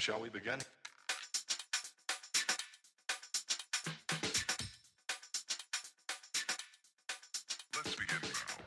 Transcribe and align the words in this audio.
Shall 0.00 0.20
we 0.20 0.28
begin? 0.28 0.58
Let's 7.74 7.94
begin 7.96 8.16
now. 8.22 8.64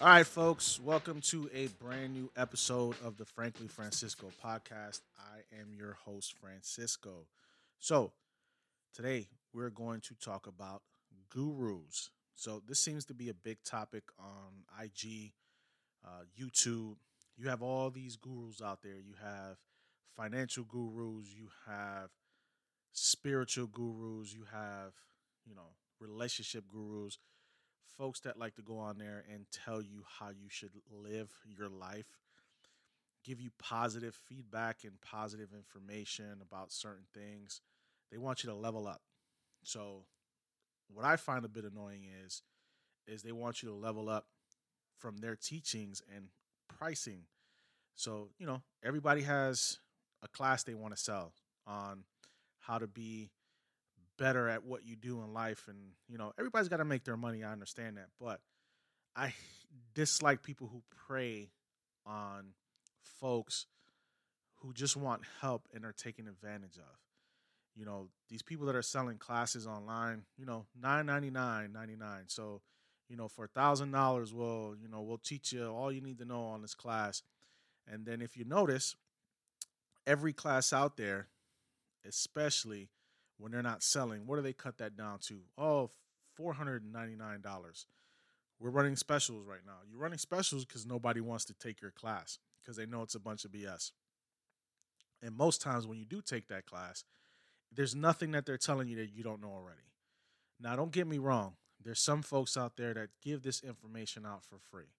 All 0.00 0.08
right, 0.08 0.26
folks, 0.26 0.78
welcome 0.80 1.20
to 1.22 1.50
a 1.54 1.68
brand 1.82 2.12
new 2.12 2.30
episode 2.36 2.96
of 3.04 3.16
the 3.16 3.24
Frankly 3.24 3.66
Francisco 3.66 4.30
podcast. 4.44 5.00
I 5.18 5.38
am 5.58 5.74
your 5.76 5.94
host, 6.04 6.34
Francisco. 6.38 7.26
So, 7.78 8.12
today 8.94 9.26
we're 9.52 9.70
going 9.70 10.00
to 10.02 10.14
talk 10.14 10.46
about 10.46 10.82
gurus. 11.30 12.10
So, 12.34 12.62
this 12.68 12.78
seems 12.78 13.06
to 13.06 13.14
be 13.14 13.30
a 13.30 13.34
big 13.34 13.62
topic 13.64 14.04
on 14.18 14.64
IG, 14.82 15.32
uh, 16.04 16.24
YouTube. 16.38 16.96
You 17.40 17.48
have 17.48 17.62
all 17.62 17.88
these 17.90 18.16
gurus 18.16 18.60
out 18.60 18.82
there. 18.82 18.98
You 18.98 19.14
have 19.22 19.56
financial 20.14 20.64
gurus, 20.64 21.32
you 21.34 21.48
have 21.66 22.10
spiritual 22.92 23.66
gurus, 23.66 24.34
you 24.34 24.44
have, 24.52 24.92
you 25.46 25.54
know, 25.54 25.72
relationship 26.00 26.64
gurus 26.70 27.18
folks 27.96 28.20
that 28.20 28.38
like 28.38 28.54
to 28.56 28.62
go 28.62 28.78
on 28.78 28.98
there 28.98 29.24
and 29.32 29.46
tell 29.50 29.80
you 29.82 30.04
how 30.18 30.28
you 30.28 30.48
should 30.48 30.70
live 30.90 31.30
your 31.46 31.68
life, 31.68 32.06
give 33.24 33.40
you 33.40 33.50
positive 33.58 34.14
feedback 34.14 34.84
and 34.84 35.00
positive 35.00 35.48
information 35.54 36.40
about 36.42 36.72
certain 36.72 37.04
things. 37.14 37.60
They 38.10 38.18
want 38.18 38.42
you 38.42 38.50
to 38.50 38.56
level 38.56 38.86
up. 38.86 39.02
So 39.64 40.04
what 40.92 41.04
I 41.04 41.16
find 41.16 41.44
a 41.44 41.48
bit 41.48 41.64
annoying 41.64 42.06
is 42.24 42.42
is 43.06 43.22
they 43.22 43.32
want 43.32 43.62
you 43.62 43.68
to 43.70 43.74
level 43.74 44.08
up 44.08 44.26
from 44.98 45.18
their 45.18 45.36
teachings 45.36 46.02
and 46.14 46.28
pricing. 46.78 47.22
So, 47.94 48.28
you 48.38 48.46
know, 48.46 48.62
everybody 48.82 49.22
has 49.22 49.78
a 50.22 50.28
class 50.28 50.64
they 50.64 50.74
want 50.74 50.96
to 50.96 51.02
sell 51.02 51.32
on 51.66 52.04
how 52.60 52.78
to 52.78 52.86
be 52.86 53.30
better 54.18 54.48
at 54.48 54.64
what 54.64 54.84
you 54.84 54.96
do 54.96 55.22
in 55.22 55.32
life 55.32 55.64
and 55.66 55.78
you 56.06 56.18
know 56.18 56.30
everybody's 56.38 56.68
got 56.68 56.76
to 56.76 56.84
make 56.84 57.04
their 57.04 57.16
money 57.16 57.42
i 57.42 57.50
understand 57.50 57.96
that 57.96 58.08
but 58.20 58.38
i 59.16 59.32
dislike 59.94 60.42
people 60.42 60.68
who 60.70 60.82
prey 61.06 61.48
on 62.04 62.48
folks 63.02 63.64
who 64.56 64.74
just 64.74 64.94
want 64.94 65.22
help 65.40 65.66
and 65.74 65.86
are 65.86 65.92
taken 65.92 66.28
advantage 66.28 66.76
of 66.76 66.98
you 67.74 67.86
know 67.86 68.08
these 68.28 68.42
people 68.42 68.66
that 68.66 68.76
are 68.76 68.82
selling 68.82 69.16
classes 69.16 69.66
online 69.66 70.22
you 70.36 70.44
know 70.44 70.66
999 70.78 71.72
99 71.72 72.24
so 72.26 72.60
you 73.10 73.16
know 73.16 73.28
for 73.28 73.44
a 73.44 73.48
thousand 73.48 73.90
dollars 73.90 74.32
we'll 74.32 74.74
you 74.80 74.88
know 74.88 75.02
we'll 75.02 75.18
teach 75.18 75.52
you 75.52 75.66
all 75.66 75.92
you 75.92 76.00
need 76.00 76.18
to 76.18 76.24
know 76.24 76.44
on 76.44 76.62
this 76.62 76.74
class 76.74 77.22
and 77.90 78.06
then 78.06 78.22
if 78.22 78.36
you 78.36 78.44
notice 78.44 78.96
every 80.06 80.32
class 80.32 80.72
out 80.72 80.96
there 80.96 81.28
especially 82.06 82.88
when 83.40 83.52
they're 83.52 83.62
not 83.62 83.82
selling, 83.82 84.26
what 84.26 84.36
do 84.36 84.42
they 84.42 84.52
cut 84.52 84.78
that 84.78 84.96
down 84.96 85.18
to? 85.18 85.40
Oh, 85.56 85.90
$499. 86.38 87.84
We're 88.58 88.70
running 88.70 88.96
specials 88.96 89.46
right 89.46 89.60
now. 89.66 89.78
You're 89.90 90.00
running 90.00 90.18
specials 90.18 90.64
because 90.64 90.84
nobody 90.84 91.20
wants 91.20 91.46
to 91.46 91.54
take 91.54 91.80
your 91.80 91.90
class 91.90 92.38
because 92.60 92.76
they 92.76 92.86
know 92.86 93.02
it's 93.02 93.14
a 93.14 93.20
bunch 93.20 93.44
of 93.44 93.52
BS. 93.52 93.92
And 95.22 95.36
most 95.36 95.62
times 95.62 95.86
when 95.86 95.98
you 95.98 96.04
do 96.04 96.20
take 96.20 96.48
that 96.48 96.66
class, 96.66 97.04
there's 97.72 97.94
nothing 97.94 98.32
that 98.32 98.44
they're 98.44 98.58
telling 98.58 98.88
you 98.88 98.96
that 98.96 99.12
you 99.14 99.22
don't 99.22 99.40
know 99.40 99.52
already. 99.52 99.80
Now, 100.60 100.76
don't 100.76 100.92
get 100.92 101.06
me 101.06 101.18
wrong. 101.18 101.54
There's 101.82 102.00
some 102.00 102.22
folks 102.22 102.56
out 102.56 102.76
there 102.76 102.92
that 102.94 103.08
give 103.22 103.42
this 103.42 103.62
information 103.62 104.26
out 104.26 104.44
for 104.44 104.58
free. 104.58 104.92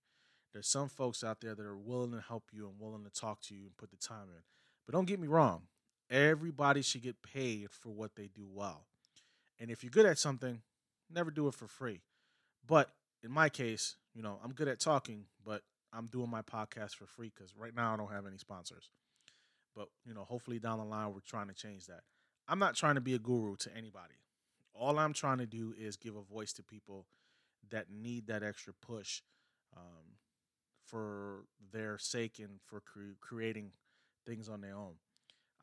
There's 0.54 0.68
some 0.68 0.90
folks 0.90 1.24
out 1.24 1.42
there 1.42 1.56
that 1.56 1.66
are 1.66 1.78
willing 1.78 2.12
to 2.12 2.22
help 2.22 2.46
you 2.52 2.68
and 2.68 2.80
willing 2.80 3.04
to 3.04 3.10
talk 3.10 3.42
to 3.44 3.56
you 3.56 3.64
and 3.64 3.78
put 3.78 3.92
the 3.92 3.98
time 3.98 4.28
in. 4.30 4.44
But 4.86 4.94
don't 4.94 5.06
get 5.06 5.20
me 5.20 5.28
wrong. 5.28 5.64
Everybody 6.10 6.82
should 6.82 7.04
get 7.04 7.22
paid 7.22 7.70
for 7.72 7.90
what 7.90 8.16
they 8.16 8.28
do 8.34 8.48
well. 8.52 8.88
And 9.60 9.70
if 9.70 9.84
you're 9.84 9.92
good 9.92 10.06
at 10.06 10.18
something, 10.18 10.62
never 11.10 11.32
do 11.32 11.48
it 11.48 11.54
for 11.54 11.68
free. 11.68 12.02
But 12.68 12.90
in 13.24 13.32
my 13.32 13.48
case, 13.48 13.96
you 14.14 14.22
know, 14.22 14.40
I'm 14.44 14.52
good 14.52 14.68
at 14.68 14.80
talking, 14.80 15.26
but 15.46 15.62
I'm 15.94 16.08
doing 16.08 16.30
my 16.30 16.42
podcast 16.42 16.96
for 16.96 17.06
free 17.06 17.32
because 17.34 17.56
right 17.56 17.76
now 17.76 17.94
I 17.94 17.98
don't 17.98 18.12
have 18.12 18.26
any 18.26 18.38
sponsors. 18.38 18.90
But, 19.76 19.88
you 20.06 20.14
know, 20.14 20.24
hopefully 20.24 20.60
down 20.60 20.80
the 20.80 20.86
line, 20.86 21.14
we're 21.14 21.22
trying 21.26 21.48
to 21.48 21.54
change 21.54 21.86
that. 21.86 22.02
I'm 22.48 22.60
not 22.60 22.76
trying 22.76 22.96
to 22.96 23.02
be 23.02 23.14
a 23.14 23.20
guru 23.20 23.56
to 23.58 23.70
anybody. 23.76 24.16
All 24.74 24.98
I'm 24.98 25.14
trying 25.14 25.40
to 25.40 25.46
do 25.46 25.74
is 25.78 25.98
give 25.98 26.16
a 26.16 26.22
voice 26.22 26.54
to 26.54 26.64
people 26.64 27.06
that 27.70 27.88
need 27.92 28.28
that 28.28 28.44
extra 28.44 28.74
push 28.74 29.22
um, 29.76 30.18
for 30.86 31.46
their 31.72 31.98
sake 31.98 32.40
and 32.40 32.60
for 32.66 32.82
cre- 32.82 33.16
creating 33.20 33.72
things 34.26 34.50
on 34.50 34.62
their 34.62 34.76
own. 34.76 34.94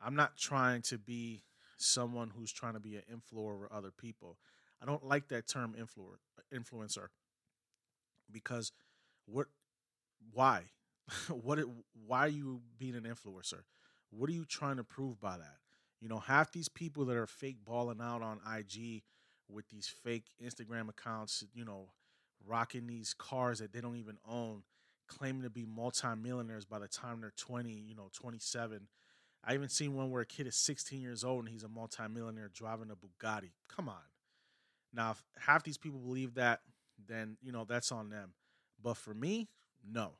I'm 0.03 0.15
not 0.15 0.37
trying 0.37 0.81
to 0.83 0.97
be 0.97 1.43
someone 1.77 2.31
who's 2.35 2.51
trying 2.51 2.73
to 2.73 2.79
be 2.79 2.95
an 2.95 3.03
influencer 3.11 3.51
over 3.51 3.69
other 3.71 3.91
people. 3.91 4.37
I 4.81 4.85
don't 4.85 5.05
like 5.05 5.27
that 5.29 5.47
term 5.47 5.75
influ- 5.79 6.17
influencer 6.53 7.07
because 8.31 8.71
what 9.25 9.47
why 10.33 10.63
what 11.29 11.59
it, 11.59 11.65
why 12.05 12.19
are 12.19 12.29
you 12.29 12.61
being 12.77 12.95
an 12.95 13.03
influencer? 13.03 13.63
What 14.11 14.29
are 14.29 14.33
you 14.33 14.45
trying 14.45 14.77
to 14.77 14.83
prove 14.83 15.19
by 15.19 15.37
that? 15.37 15.57
You 16.01 16.09
know, 16.09 16.19
half 16.19 16.51
these 16.51 16.69
people 16.69 17.05
that 17.05 17.17
are 17.17 17.27
fake 17.27 17.57
balling 17.65 17.99
out 18.01 18.21
on 18.21 18.39
IG 18.57 19.03
with 19.49 19.67
these 19.69 19.87
fake 19.87 20.25
Instagram 20.43 20.89
accounts, 20.89 21.43
you 21.53 21.65
know, 21.65 21.89
rocking 22.45 22.87
these 22.87 23.13
cars 23.13 23.59
that 23.59 23.73
they 23.73 23.81
don't 23.81 23.97
even 23.97 24.17
own, 24.27 24.63
claiming 25.07 25.41
to 25.43 25.49
be 25.49 25.65
multimillionaires 25.65 26.65
by 26.65 26.79
the 26.79 26.87
time 26.87 27.19
they're 27.21 27.33
20, 27.35 27.69
you 27.71 27.95
know, 27.95 28.09
27 28.13 28.87
I 29.43 29.53
even 29.53 29.69
seen 29.69 29.95
one 29.95 30.11
where 30.11 30.21
a 30.21 30.25
kid 30.25 30.47
is 30.47 30.55
16 30.55 31.01
years 31.01 31.23
old 31.23 31.45
and 31.45 31.49
he's 31.49 31.63
a 31.63 31.69
multimillionaire 31.69 32.49
driving 32.53 32.91
a 32.91 32.95
Bugatti. 32.95 33.51
Come 33.73 33.87
on. 33.87 33.95
Now, 34.93 35.11
if 35.11 35.23
half 35.37 35.63
these 35.63 35.77
people 35.77 35.99
believe 35.99 36.35
that, 36.35 36.61
then, 37.07 37.37
you 37.41 37.51
know, 37.51 37.63
that's 37.63 37.91
on 37.91 38.09
them. 38.09 38.33
But 38.81 38.97
for 38.97 39.13
me, 39.13 39.47
no. 39.87 40.13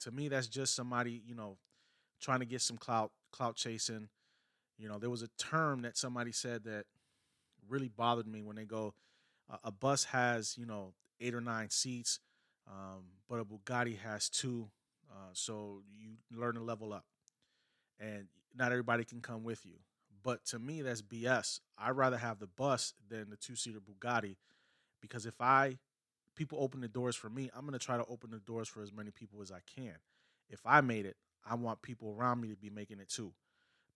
To 0.00 0.10
me, 0.10 0.28
that's 0.28 0.48
just 0.48 0.74
somebody, 0.74 1.22
you 1.24 1.34
know, 1.34 1.58
trying 2.20 2.40
to 2.40 2.46
get 2.46 2.60
some 2.60 2.76
clout, 2.76 3.12
clout 3.30 3.56
chasing. 3.56 4.08
You 4.78 4.88
know, 4.88 4.98
there 4.98 5.10
was 5.10 5.22
a 5.22 5.28
term 5.38 5.82
that 5.82 5.96
somebody 5.96 6.32
said 6.32 6.64
that 6.64 6.84
really 7.68 7.88
bothered 7.88 8.26
me 8.26 8.42
when 8.42 8.56
they 8.56 8.64
go, 8.64 8.94
a 9.64 9.70
bus 9.70 10.04
has, 10.04 10.56
you 10.58 10.66
know, 10.66 10.92
eight 11.20 11.34
or 11.34 11.40
nine 11.40 11.70
seats, 11.70 12.20
um, 12.68 13.04
but 13.28 13.40
a 13.40 13.44
Bugatti 13.44 13.98
has 13.98 14.28
two. 14.28 14.68
Uh, 15.10 15.30
so 15.32 15.82
you 15.88 16.16
learn 16.36 16.54
to 16.56 16.60
level 16.60 16.92
up. 16.92 17.04
And 17.98 18.26
not 18.54 18.72
everybody 18.72 19.04
can 19.04 19.20
come 19.20 19.44
with 19.44 19.64
you. 19.64 19.74
But 20.22 20.44
to 20.46 20.58
me, 20.58 20.82
that's 20.82 21.02
BS. 21.02 21.60
I'd 21.78 21.90
rather 21.90 22.16
have 22.16 22.40
the 22.40 22.48
bus 22.48 22.94
than 23.08 23.30
the 23.30 23.36
two 23.36 23.54
seater 23.54 23.78
Bugatti 23.80 24.36
because 25.00 25.24
if 25.24 25.40
I 25.40 25.78
people 26.34 26.58
open 26.60 26.80
the 26.80 26.88
doors 26.88 27.14
for 27.14 27.30
me, 27.30 27.50
I'm 27.56 27.64
gonna 27.64 27.78
try 27.78 27.96
to 27.96 28.04
open 28.06 28.30
the 28.30 28.40
doors 28.40 28.68
for 28.68 28.82
as 28.82 28.92
many 28.92 29.10
people 29.10 29.40
as 29.40 29.52
I 29.52 29.60
can. 29.74 29.94
If 30.50 30.60
I 30.64 30.80
made 30.80 31.06
it, 31.06 31.16
I 31.48 31.54
want 31.54 31.82
people 31.82 32.14
around 32.18 32.40
me 32.40 32.48
to 32.48 32.56
be 32.56 32.70
making 32.70 32.98
it 32.98 33.08
too. 33.08 33.32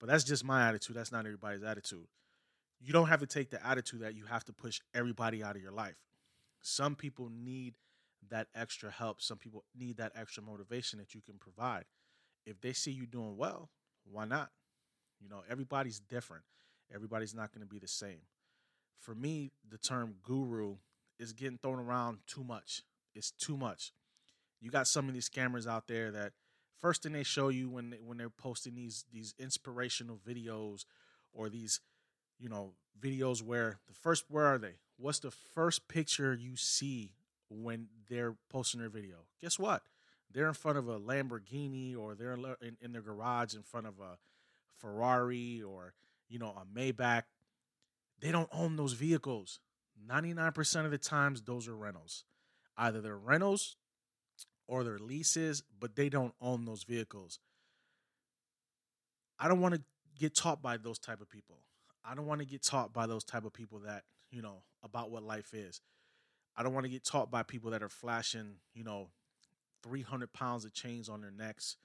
But 0.01 0.09
that's 0.09 0.23
just 0.23 0.43
my 0.43 0.67
attitude. 0.67 0.95
That's 0.95 1.11
not 1.11 1.25
everybody's 1.25 1.63
attitude. 1.63 2.07
You 2.83 2.91
don't 2.91 3.07
have 3.07 3.19
to 3.19 3.27
take 3.27 3.51
the 3.51 3.65
attitude 3.65 4.01
that 4.01 4.15
you 4.15 4.25
have 4.25 4.43
to 4.45 4.53
push 4.53 4.81
everybody 4.95 5.43
out 5.43 5.55
of 5.55 5.61
your 5.61 5.71
life. 5.71 5.95
Some 6.61 6.95
people 6.95 7.29
need 7.31 7.75
that 8.29 8.47
extra 8.55 8.89
help. 8.89 9.21
Some 9.21 9.37
people 9.37 9.63
need 9.77 9.97
that 9.97 10.13
extra 10.15 10.41
motivation 10.41 10.97
that 10.97 11.13
you 11.13 11.21
can 11.21 11.35
provide. 11.35 11.85
If 12.47 12.59
they 12.61 12.73
see 12.73 12.91
you 12.91 13.05
doing 13.05 13.37
well, 13.37 13.69
why 14.11 14.25
not? 14.25 14.49
You 15.21 15.29
know, 15.29 15.43
everybody's 15.49 15.99
different. 15.99 16.43
Everybody's 16.93 17.35
not 17.35 17.53
going 17.53 17.61
to 17.61 17.71
be 17.71 17.77
the 17.77 17.87
same. 17.87 18.21
For 18.99 19.13
me, 19.13 19.51
the 19.69 19.77
term 19.77 20.15
guru 20.23 20.77
is 21.19 21.33
getting 21.33 21.59
thrown 21.59 21.79
around 21.79 22.19
too 22.25 22.43
much. 22.43 22.81
It's 23.13 23.29
too 23.29 23.55
much. 23.55 23.93
You 24.59 24.71
got 24.71 24.87
some 24.87 25.07
of 25.07 25.13
these 25.13 25.29
scammers 25.29 25.67
out 25.67 25.87
there 25.87 26.09
that 26.11 26.33
first 26.81 27.03
thing 27.03 27.13
they 27.13 27.23
show 27.23 27.49
you 27.49 27.69
when 27.69 27.91
they, 27.91 27.97
when 27.97 28.17
they're 28.17 28.29
posting 28.29 28.75
these 28.75 29.05
these 29.13 29.33
inspirational 29.39 30.17
videos 30.27 30.85
or 31.33 31.49
these 31.49 31.79
you 32.39 32.49
know 32.49 32.73
videos 32.99 33.41
where 33.41 33.79
the 33.87 33.93
first 33.93 34.25
where 34.29 34.45
are 34.45 34.57
they? 34.57 34.75
What's 34.97 35.19
the 35.19 35.31
first 35.31 35.87
picture 35.87 36.33
you 36.33 36.55
see 36.55 37.13
when 37.49 37.87
they're 38.09 38.35
posting 38.49 38.79
their 38.79 38.89
video? 38.89 39.17
Guess 39.41 39.57
what? 39.57 39.83
They're 40.33 40.47
in 40.47 40.53
front 40.53 40.77
of 40.77 40.87
a 40.87 40.99
Lamborghini 40.99 41.97
or 41.97 42.15
they're 42.15 42.37
in, 42.61 42.77
in 42.81 42.93
their 42.93 43.01
garage 43.01 43.53
in 43.53 43.63
front 43.63 43.87
of 43.87 43.99
a 43.99 44.17
Ferrari 44.77 45.61
or 45.61 45.93
you 46.29 46.39
know 46.39 46.55
a 46.57 46.65
Maybach. 46.77 47.23
They 48.19 48.31
don't 48.31 48.49
own 48.51 48.75
those 48.75 48.93
vehicles. 48.93 49.59
99% 50.07 50.85
of 50.85 50.91
the 50.91 50.97
times 50.97 51.41
those 51.41 51.67
are 51.67 51.75
rentals. 51.75 52.23
Either 52.77 53.01
they're 53.01 53.17
rentals 53.17 53.77
or 54.71 54.85
they're 54.85 54.97
leases, 54.97 55.63
but 55.81 55.97
they 55.97 56.07
don't 56.07 56.33
own 56.41 56.63
those 56.63 56.83
vehicles. 56.83 57.39
I 59.37 59.49
don't 59.49 59.59
want 59.59 59.75
to 59.75 59.81
get 60.17 60.33
taught 60.33 60.61
by 60.61 60.77
those 60.77 60.97
type 60.97 61.19
of 61.19 61.29
people. 61.29 61.57
I 62.05 62.15
don't 62.15 62.25
want 62.25 62.39
to 62.39 62.47
get 62.47 62.63
taught 62.63 62.93
by 62.93 63.05
those 63.05 63.25
type 63.25 63.43
of 63.43 63.51
people 63.51 63.79
that, 63.79 64.03
you 64.31 64.41
know, 64.41 64.63
about 64.81 65.11
what 65.11 65.23
life 65.23 65.53
is. 65.53 65.81
I 66.55 66.63
don't 66.63 66.73
want 66.73 66.85
to 66.85 66.89
get 66.89 67.03
taught 67.03 67.29
by 67.29 67.43
people 67.43 67.71
that 67.71 67.83
are 67.83 67.89
flashing, 67.89 68.55
you 68.73 68.85
know, 68.85 69.09
300 69.83 70.31
pounds 70.31 70.63
of 70.63 70.73
chains 70.73 71.09
on 71.09 71.19
their 71.19 71.31
necks, 71.31 71.75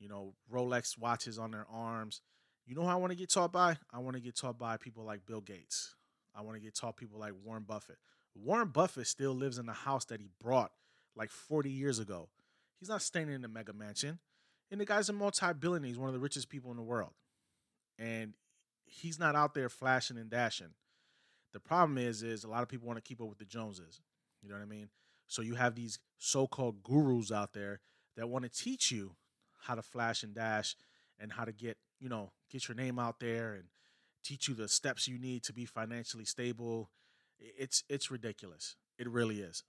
you 0.00 0.08
know, 0.08 0.34
Rolex 0.52 0.98
watches 0.98 1.38
on 1.38 1.52
their 1.52 1.66
arms. 1.72 2.22
You 2.66 2.74
know 2.74 2.82
who 2.82 2.88
I 2.88 2.96
want 2.96 3.12
to 3.12 3.16
get 3.16 3.30
taught 3.30 3.52
by? 3.52 3.76
I 3.92 4.00
want 4.00 4.16
to 4.16 4.22
get 4.22 4.34
taught 4.34 4.58
by 4.58 4.78
people 4.78 5.04
like 5.04 5.26
Bill 5.26 5.40
Gates. 5.40 5.94
I 6.34 6.42
want 6.42 6.56
to 6.56 6.60
get 6.60 6.74
taught 6.74 6.96
people 6.96 7.20
like 7.20 7.34
Warren 7.44 7.62
Buffett. 7.62 7.98
Warren 8.34 8.68
Buffett 8.68 9.06
still 9.06 9.32
lives 9.32 9.58
in 9.58 9.66
the 9.66 9.72
house 9.72 10.06
that 10.06 10.20
he 10.20 10.28
brought 10.42 10.72
like 11.16 11.30
40 11.30 11.70
years 11.70 11.98
ago. 11.98 12.28
He's 12.78 12.88
not 12.88 13.02
staying 13.02 13.30
in 13.30 13.44
a 13.44 13.48
mega 13.48 13.72
mansion. 13.72 14.18
And 14.70 14.80
the 14.80 14.86
guy's 14.86 15.08
a 15.08 15.12
multi-billionaire. 15.12 15.88
He's 15.88 15.98
one 15.98 16.08
of 16.08 16.14
the 16.14 16.20
richest 16.20 16.48
people 16.48 16.70
in 16.70 16.76
the 16.76 16.82
world. 16.82 17.12
And 17.98 18.34
he's 18.84 19.18
not 19.18 19.36
out 19.36 19.54
there 19.54 19.68
flashing 19.68 20.16
and 20.16 20.30
dashing. 20.30 20.70
The 21.52 21.60
problem 21.60 21.98
is, 21.98 22.22
is 22.22 22.44
a 22.44 22.48
lot 22.48 22.62
of 22.62 22.68
people 22.68 22.86
want 22.86 22.96
to 22.96 23.06
keep 23.06 23.20
up 23.20 23.28
with 23.28 23.38
the 23.38 23.44
Joneses. 23.44 24.00
You 24.42 24.48
know 24.48 24.56
what 24.56 24.62
I 24.62 24.66
mean? 24.66 24.88
So 25.26 25.42
you 25.42 25.54
have 25.54 25.74
these 25.74 25.98
so-called 26.18 26.82
gurus 26.82 27.30
out 27.30 27.52
there 27.52 27.80
that 28.16 28.28
want 28.28 28.44
to 28.44 28.50
teach 28.50 28.90
you 28.90 29.16
how 29.62 29.74
to 29.74 29.82
flash 29.82 30.22
and 30.22 30.34
dash 30.34 30.74
and 31.18 31.32
how 31.32 31.44
to 31.44 31.52
get, 31.52 31.76
you 32.00 32.08
know, 32.08 32.32
get 32.50 32.68
your 32.68 32.74
name 32.74 32.98
out 32.98 33.20
there 33.20 33.54
and 33.54 33.64
teach 34.24 34.48
you 34.48 34.54
the 34.54 34.68
steps 34.68 35.06
you 35.06 35.18
need 35.18 35.42
to 35.44 35.52
be 35.52 35.64
financially 35.64 36.24
stable. 36.24 36.90
It's 37.38 37.84
it's 37.88 38.10
ridiculous. 38.10 38.76
It 38.98 39.08
really 39.08 39.40
is. 39.40 39.62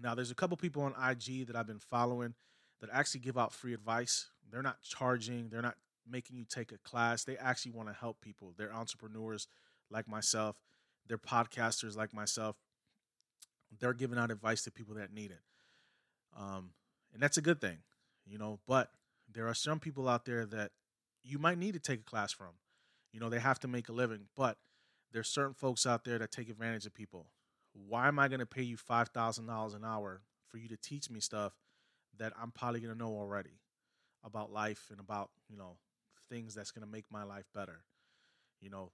Now 0.00 0.14
there's 0.14 0.30
a 0.30 0.34
couple 0.34 0.56
people 0.56 0.82
on 0.82 0.92
IG 0.92 1.46
that 1.46 1.56
I've 1.56 1.66
been 1.66 1.78
following 1.78 2.34
that 2.80 2.90
actually 2.92 3.20
give 3.20 3.38
out 3.38 3.52
free 3.52 3.74
advice. 3.74 4.28
They're 4.50 4.62
not 4.62 4.82
charging, 4.82 5.48
they're 5.48 5.62
not 5.62 5.76
making 6.08 6.36
you 6.36 6.44
take 6.44 6.72
a 6.72 6.78
class. 6.78 7.24
They 7.24 7.36
actually 7.36 7.72
want 7.72 7.88
to 7.88 7.94
help 7.94 8.20
people. 8.20 8.54
They're 8.56 8.72
entrepreneurs 8.72 9.48
like 9.90 10.08
myself, 10.08 10.56
they're 11.08 11.18
podcasters 11.18 11.96
like 11.96 12.12
myself. 12.12 12.56
They're 13.78 13.94
giving 13.94 14.18
out 14.18 14.30
advice 14.30 14.62
to 14.62 14.70
people 14.70 14.94
that 14.94 15.12
need 15.12 15.30
it. 15.32 15.40
Um, 16.38 16.70
and 17.12 17.22
that's 17.22 17.36
a 17.36 17.42
good 17.42 17.60
thing, 17.60 17.78
you 18.26 18.38
know, 18.38 18.60
but 18.66 18.90
there 19.32 19.48
are 19.48 19.54
some 19.54 19.80
people 19.80 20.08
out 20.08 20.24
there 20.24 20.46
that 20.46 20.70
you 21.24 21.38
might 21.38 21.58
need 21.58 21.74
to 21.74 21.80
take 21.80 22.00
a 22.00 22.04
class 22.04 22.32
from. 22.32 22.54
You 23.12 23.20
know, 23.20 23.28
they 23.28 23.40
have 23.40 23.58
to 23.60 23.68
make 23.68 23.88
a 23.88 23.92
living, 23.92 24.26
but 24.36 24.58
there's 25.12 25.28
certain 25.28 25.54
folks 25.54 25.86
out 25.86 26.04
there 26.04 26.18
that 26.18 26.30
take 26.30 26.48
advantage 26.48 26.86
of 26.86 26.94
people. 26.94 27.26
Why 27.88 28.08
am 28.08 28.18
I 28.18 28.28
going 28.28 28.40
to 28.40 28.46
pay 28.46 28.62
you 28.62 28.76
$5,000 28.76 29.76
an 29.76 29.84
hour 29.84 30.22
for 30.48 30.58
you 30.58 30.68
to 30.68 30.76
teach 30.76 31.10
me 31.10 31.20
stuff 31.20 31.52
that 32.18 32.32
I'm 32.40 32.50
probably 32.50 32.80
going 32.80 32.92
to 32.92 32.98
know 32.98 33.10
already 33.10 33.60
about 34.24 34.52
life 34.52 34.86
and 34.90 34.98
about, 34.98 35.30
you 35.48 35.56
know, 35.56 35.76
things 36.28 36.54
that's 36.54 36.70
going 36.70 36.86
to 36.86 36.90
make 36.90 37.04
my 37.10 37.22
life 37.22 37.46
better? 37.54 37.80
You 38.60 38.70
know, 38.70 38.90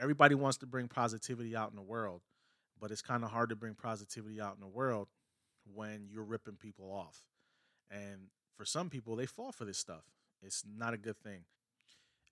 everybody 0.00 0.34
wants 0.34 0.58
to 0.58 0.66
bring 0.66 0.88
positivity 0.88 1.56
out 1.56 1.70
in 1.70 1.76
the 1.76 1.82
world, 1.82 2.20
but 2.80 2.90
it's 2.90 3.02
kind 3.02 3.24
of 3.24 3.30
hard 3.30 3.48
to 3.48 3.56
bring 3.56 3.74
positivity 3.74 4.40
out 4.40 4.54
in 4.54 4.60
the 4.60 4.66
world 4.66 5.08
when 5.74 6.08
you're 6.10 6.24
ripping 6.24 6.56
people 6.56 6.92
off. 6.92 7.20
And 7.90 8.28
for 8.56 8.64
some 8.64 8.90
people, 8.90 9.16
they 9.16 9.26
fall 9.26 9.52
for 9.52 9.64
this 9.64 9.78
stuff. 9.78 10.04
It's 10.42 10.62
not 10.76 10.94
a 10.94 10.98
good 10.98 11.18
thing. 11.18 11.44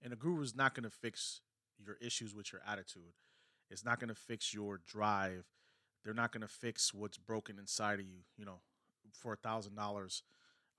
And 0.02 0.12
a 0.12 0.16
guru 0.16 0.42
is 0.42 0.54
not 0.54 0.74
going 0.74 0.84
to 0.84 0.90
fix 0.90 1.40
your 1.78 1.96
issues 2.00 2.34
with 2.34 2.52
your 2.52 2.60
attitude. 2.66 3.14
It's 3.70 3.84
not 3.84 3.98
going 3.98 4.08
to 4.08 4.14
fix 4.14 4.52
your 4.52 4.80
drive. 4.86 5.46
They're 6.04 6.14
not 6.14 6.32
going 6.32 6.42
to 6.42 6.48
fix 6.48 6.92
what's 6.92 7.18
broken 7.18 7.58
inside 7.58 8.00
of 8.00 8.06
you, 8.06 8.18
you 8.36 8.44
know, 8.44 8.60
for 9.12 9.32
a 9.32 9.36
thousand 9.36 9.74
dollars 9.74 10.22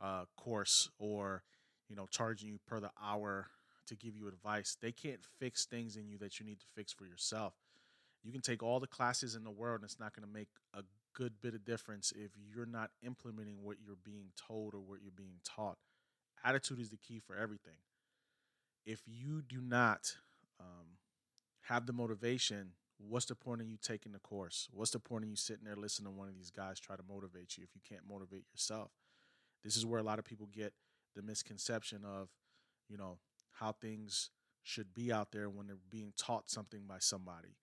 uh, 0.01 0.25
course 0.35 0.89
or, 0.99 1.43
you 1.89 1.95
know, 1.95 2.05
charging 2.09 2.49
you 2.49 2.59
per 2.67 2.79
the 2.79 2.91
hour 3.03 3.47
to 3.87 3.95
give 3.95 4.15
you 4.15 4.27
advice. 4.27 4.77
They 4.79 4.91
can't 4.91 5.21
fix 5.39 5.65
things 5.65 5.95
in 5.95 6.07
you 6.07 6.17
that 6.19 6.39
you 6.39 6.45
need 6.45 6.59
to 6.59 6.65
fix 6.75 6.91
for 6.93 7.05
yourself. 7.05 7.53
You 8.23 8.31
can 8.31 8.41
take 8.41 8.63
all 8.63 8.79
the 8.79 8.87
classes 8.87 9.35
in 9.35 9.43
the 9.43 9.51
world 9.51 9.81
and 9.81 9.85
it's 9.85 9.99
not 9.99 10.15
going 10.15 10.27
to 10.27 10.33
make 10.33 10.49
a 10.73 10.83
good 11.13 11.33
bit 11.41 11.53
of 11.53 11.63
difference 11.63 12.11
if 12.15 12.31
you're 12.35 12.65
not 12.65 12.91
implementing 13.03 13.57
what 13.63 13.77
you're 13.83 13.97
being 14.03 14.31
told 14.35 14.73
or 14.73 14.79
what 14.79 15.01
you're 15.01 15.11
being 15.15 15.39
taught. 15.43 15.77
Attitude 16.43 16.79
is 16.79 16.89
the 16.89 16.97
key 16.97 17.19
for 17.19 17.35
everything. 17.35 17.77
If 18.85 19.01
you 19.07 19.41
do 19.41 19.61
not 19.61 20.15
um, 20.59 20.97
have 21.61 21.85
the 21.85 21.93
motivation, 21.93 22.71
what's 22.97 23.25
the 23.25 23.35
point 23.35 23.61
of 23.61 23.67
you 23.67 23.77
taking 23.81 24.11
the 24.11 24.19
course? 24.19 24.67
What's 24.71 24.91
the 24.91 24.99
point 24.99 25.23
of 25.23 25.29
you 25.29 25.35
sitting 25.35 25.65
there 25.65 25.75
listening 25.75 26.11
to 26.11 26.17
one 26.17 26.27
of 26.27 26.35
these 26.35 26.51
guys 26.51 26.79
try 26.79 26.95
to 26.95 27.03
motivate 27.07 27.57
you 27.57 27.63
if 27.63 27.75
you 27.75 27.81
can't 27.87 28.07
motivate 28.09 28.45
yourself? 28.51 28.91
This 29.63 29.75
is 29.75 29.85
where 29.85 29.99
a 29.99 30.03
lot 30.03 30.19
of 30.19 30.25
people 30.25 30.47
get 30.53 30.73
the 31.15 31.21
misconception 31.21 32.03
of, 32.05 32.29
you 32.87 32.97
know, 32.97 33.17
how 33.53 33.71
things 33.71 34.29
should 34.63 34.93
be 34.93 35.11
out 35.11 35.31
there 35.31 35.49
when 35.49 35.67
they're 35.67 35.77
being 35.89 36.13
taught 36.17 36.49
something 36.49 36.83
by 36.87 36.97
somebody. 36.99 37.55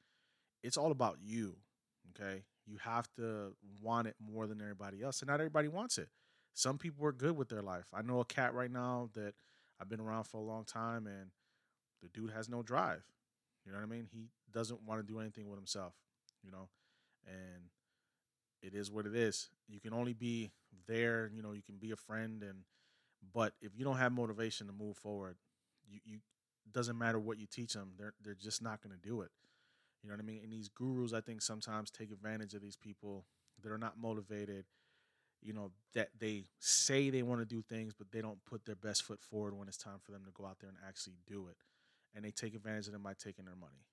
It's 0.62 0.76
all 0.76 0.90
about 0.90 1.18
you, 1.20 1.56
okay? 2.10 2.44
You 2.66 2.76
have 2.78 3.08
to 3.16 3.54
want 3.80 4.08
it 4.08 4.14
more 4.24 4.46
than 4.46 4.60
everybody 4.60 5.02
else, 5.02 5.20
and 5.20 5.28
not 5.28 5.40
everybody 5.40 5.68
wants 5.68 5.98
it. 5.98 6.08
Some 6.54 6.78
people 6.78 7.04
are 7.06 7.12
good 7.12 7.36
with 7.36 7.48
their 7.48 7.62
life. 7.62 7.86
I 7.92 8.02
know 8.02 8.20
a 8.20 8.24
cat 8.24 8.54
right 8.54 8.70
now 8.70 9.10
that 9.14 9.34
I've 9.80 9.88
been 9.88 10.00
around 10.00 10.24
for 10.24 10.36
a 10.36 10.44
long 10.44 10.64
time, 10.64 11.06
and 11.06 11.30
the 12.02 12.08
dude 12.08 12.30
has 12.30 12.48
no 12.48 12.62
drive. 12.62 13.02
You 13.64 13.72
know 13.72 13.78
what 13.78 13.84
I 13.84 13.88
mean? 13.88 14.08
He 14.12 14.28
doesn't 14.52 14.82
want 14.86 15.00
to 15.00 15.06
do 15.06 15.20
anything 15.20 15.48
with 15.48 15.58
himself, 15.58 15.94
you 16.42 16.50
know, 16.50 16.68
and 17.26 17.64
it 18.62 18.74
is 18.74 18.90
what 18.90 19.06
it 19.06 19.14
is. 19.14 19.48
You 19.68 19.80
can 19.80 19.92
only 19.92 20.12
be 20.12 20.52
there, 20.86 21.30
you 21.34 21.42
know, 21.42 21.52
you 21.52 21.62
can 21.62 21.76
be 21.76 21.90
a 21.90 21.96
friend 21.96 22.42
and 22.42 22.58
but 23.32 23.52
if 23.60 23.72
you 23.76 23.84
don't 23.84 23.98
have 23.98 24.12
motivation 24.12 24.66
to 24.66 24.72
move 24.72 24.96
forward, 24.96 25.36
you 25.88 26.00
you 26.04 26.18
doesn't 26.72 26.96
matter 26.96 27.18
what 27.18 27.38
you 27.38 27.46
teach 27.46 27.74
them, 27.74 27.92
they're 27.98 28.14
they're 28.22 28.34
just 28.34 28.62
not 28.62 28.82
going 28.82 28.94
to 28.94 29.08
do 29.08 29.20
it. 29.22 29.30
You 30.02 30.08
know 30.08 30.16
what 30.16 30.22
I 30.22 30.26
mean? 30.26 30.40
And 30.42 30.52
these 30.52 30.68
gurus 30.68 31.12
I 31.12 31.20
think 31.20 31.42
sometimes 31.42 31.90
take 31.90 32.10
advantage 32.10 32.54
of 32.54 32.62
these 32.62 32.76
people 32.76 33.24
that 33.62 33.70
are 33.70 33.78
not 33.78 33.98
motivated, 34.00 34.64
you 35.40 35.52
know, 35.52 35.70
that 35.94 36.10
they 36.18 36.44
say 36.58 37.10
they 37.10 37.22
want 37.22 37.40
to 37.40 37.44
do 37.44 37.62
things 37.62 37.94
but 37.94 38.10
they 38.10 38.20
don't 38.20 38.44
put 38.44 38.64
their 38.64 38.76
best 38.76 39.04
foot 39.04 39.20
forward 39.20 39.56
when 39.56 39.68
it's 39.68 39.76
time 39.76 39.98
for 40.04 40.12
them 40.12 40.24
to 40.24 40.30
go 40.32 40.46
out 40.46 40.58
there 40.60 40.70
and 40.70 40.78
actually 40.86 41.14
do 41.26 41.46
it. 41.48 41.56
And 42.14 42.24
they 42.24 42.30
take 42.30 42.54
advantage 42.54 42.86
of 42.86 42.92
them 42.92 43.02
by 43.02 43.14
taking 43.14 43.44
their 43.44 43.56
money. 43.56 43.86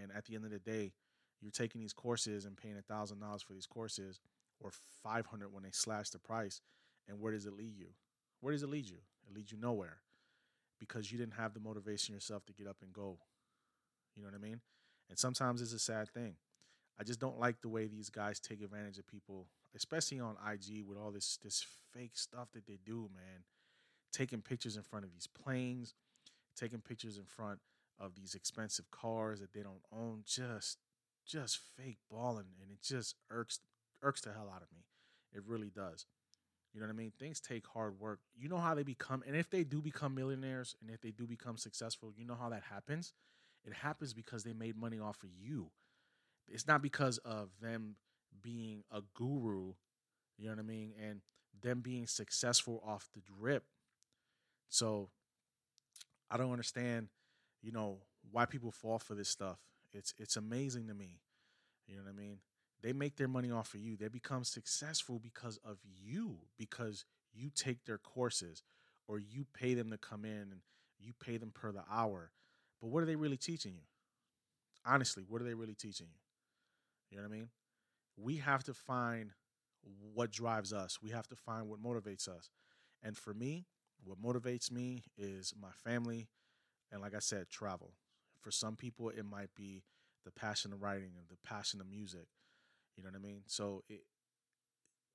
And 0.00 0.10
at 0.12 0.24
the 0.24 0.34
end 0.34 0.44
of 0.44 0.50
the 0.50 0.58
day, 0.58 0.92
you're 1.40 1.50
taking 1.50 1.80
these 1.80 1.92
courses 1.92 2.44
and 2.44 2.56
paying 2.56 2.76
a 2.76 2.82
thousand 2.82 3.20
dollars 3.20 3.42
for 3.42 3.52
these 3.52 3.66
courses 3.66 4.20
or 4.60 4.70
500 5.02 5.52
when 5.52 5.62
they 5.62 5.70
slash 5.72 6.10
the 6.10 6.18
price 6.18 6.60
and 7.08 7.20
where 7.20 7.32
does 7.32 7.46
it 7.46 7.52
lead 7.52 7.76
you? 7.76 7.88
Where 8.40 8.52
does 8.52 8.62
it 8.62 8.70
lead 8.70 8.88
you? 8.88 8.98
It 9.28 9.36
leads 9.36 9.52
you 9.52 9.58
nowhere 9.58 9.98
because 10.78 11.12
you 11.12 11.18
didn't 11.18 11.34
have 11.34 11.54
the 11.54 11.60
motivation 11.60 12.14
yourself 12.14 12.44
to 12.46 12.52
get 12.52 12.66
up 12.66 12.76
and 12.82 12.92
go. 12.92 13.18
You 14.16 14.22
know 14.22 14.28
what 14.28 14.36
i 14.36 14.38
mean? 14.38 14.60
And 15.10 15.18
sometimes 15.18 15.60
it's 15.60 15.72
a 15.72 15.78
sad 15.78 16.08
thing. 16.08 16.36
I 16.98 17.04
just 17.04 17.20
don't 17.20 17.38
like 17.38 17.60
the 17.60 17.68
way 17.68 17.86
these 17.86 18.08
guys 18.08 18.40
take 18.40 18.62
advantage 18.62 18.98
of 18.98 19.06
people 19.06 19.46
especially 19.76 20.20
on 20.20 20.36
ig 20.52 20.84
with 20.86 20.96
all 20.96 21.10
this 21.10 21.36
this 21.42 21.66
fake 21.92 22.12
stuff 22.14 22.48
that 22.52 22.66
they 22.66 22.78
do 22.84 23.10
man. 23.14 23.42
Taking 24.12 24.40
pictures 24.40 24.76
in 24.76 24.82
front 24.82 25.04
of 25.04 25.12
these 25.12 25.26
planes 25.26 25.94
taking 26.54 26.80
pictures 26.80 27.18
in 27.18 27.24
front 27.24 27.58
of 27.98 28.14
these 28.14 28.34
expensive 28.34 28.90
cars 28.90 29.40
that 29.40 29.52
they 29.52 29.62
don't 29.62 29.82
own 29.92 30.22
just 30.26 30.78
just 31.26 31.58
fake 31.76 31.98
balling 32.10 32.46
and 32.60 32.70
it 32.70 32.82
just 32.82 33.16
irks 33.30 33.60
irks 34.02 34.20
the 34.20 34.32
hell 34.32 34.50
out 34.54 34.62
of 34.62 34.68
me. 34.74 34.84
It 35.32 35.42
really 35.46 35.70
does. 35.70 36.06
You 36.72 36.80
know 36.80 36.86
what 36.86 36.92
I 36.92 36.96
mean? 36.96 37.12
Things 37.18 37.40
take 37.40 37.66
hard 37.66 37.98
work. 38.00 38.20
You 38.36 38.48
know 38.48 38.58
how 38.58 38.74
they 38.74 38.82
become 38.82 39.22
and 39.26 39.36
if 39.36 39.50
they 39.50 39.64
do 39.64 39.80
become 39.80 40.14
millionaires 40.14 40.76
and 40.80 40.90
if 40.90 41.00
they 41.00 41.10
do 41.10 41.26
become 41.26 41.56
successful, 41.56 42.12
you 42.16 42.26
know 42.26 42.36
how 42.38 42.50
that 42.50 42.62
happens? 42.70 43.12
It 43.64 43.72
happens 43.72 44.12
because 44.12 44.44
they 44.44 44.52
made 44.52 44.76
money 44.76 44.98
off 44.98 45.22
of 45.22 45.30
you. 45.40 45.70
It's 46.46 46.66
not 46.66 46.82
because 46.82 47.18
of 47.18 47.48
them 47.62 47.96
being 48.42 48.82
a 48.90 49.00
guru, 49.14 49.72
you 50.36 50.46
know 50.46 50.50
what 50.50 50.58
I 50.58 50.62
mean, 50.62 50.92
and 51.02 51.20
them 51.62 51.80
being 51.80 52.06
successful 52.06 52.82
off 52.86 53.08
the 53.14 53.20
drip. 53.20 53.64
So 54.68 55.08
I 56.30 56.36
don't 56.36 56.50
understand, 56.50 57.08
you 57.64 57.72
know, 57.72 57.98
why 58.30 58.44
people 58.44 58.70
fall 58.70 58.98
for 58.98 59.14
this 59.14 59.28
stuff. 59.28 59.58
It's 59.92 60.12
it's 60.18 60.36
amazing 60.36 60.88
to 60.88 60.94
me. 60.94 61.20
You 61.86 61.96
know 61.96 62.02
what 62.02 62.10
I 62.10 62.12
mean? 62.12 62.38
They 62.82 62.92
make 62.92 63.16
their 63.16 63.28
money 63.28 63.50
off 63.50 63.72
of 63.74 63.80
you. 63.80 63.96
They 63.96 64.08
become 64.08 64.44
successful 64.44 65.18
because 65.18 65.58
of 65.64 65.78
you, 65.82 66.36
because 66.58 67.06
you 67.32 67.50
take 67.54 67.84
their 67.86 67.98
courses 67.98 68.62
or 69.08 69.18
you 69.18 69.46
pay 69.54 69.74
them 69.74 69.90
to 69.90 69.96
come 69.96 70.24
in 70.24 70.32
and 70.52 70.60
you 70.98 71.12
pay 71.18 71.38
them 71.38 71.50
per 71.54 71.72
the 71.72 71.84
hour. 71.90 72.30
But 72.80 72.88
what 72.88 73.02
are 73.02 73.06
they 73.06 73.16
really 73.16 73.38
teaching 73.38 73.72
you? 73.74 73.86
Honestly, 74.84 75.24
what 75.26 75.40
are 75.40 75.44
they 75.44 75.54
really 75.54 75.74
teaching 75.74 76.08
you? 76.10 76.18
You 77.10 77.16
know 77.16 77.28
what 77.28 77.34
I 77.34 77.38
mean? 77.38 77.48
We 78.16 78.36
have 78.36 78.64
to 78.64 78.74
find 78.74 79.30
what 80.12 80.30
drives 80.30 80.72
us. 80.72 80.98
We 81.02 81.10
have 81.10 81.26
to 81.28 81.36
find 81.36 81.68
what 81.68 81.82
motivates 81.82 82.28
us. 82.28 82.50
And 83.02 83.16
for 83.16 83.32
me, 83.32 83.66
what 84.04 84.20
motivates 84.22 84.70
me 84.70 85.04
is 85.16 85.54
my 85.60 85.70
family 85.90 86.28
and 86.94 87.02
like 87.02 87.14
I 87.14 87.18
said, 87.18 87.50
travel. 87.50 87.92
For 88.40 88.52
some 88.52 88.76
people, 88.76 89.10
it 89.10 89.24
might 89.24 89.52
be 89.56 89.82
the 90.24 90.30
passion 90.30 90.72
of 90.72 90.80
writing 90.80 91.10
and 91.18 91.26
the 91.28 91.36
passion 91.44 91.80
of 91.80 91.88
music. 91.90 92.28
You 92.96 93.02
know 93.02 93.10
what 93.10 93.18
I 93.18 93.22
mean? 93.22 93.42
So 93.46 93.82
it, 93.88 94.02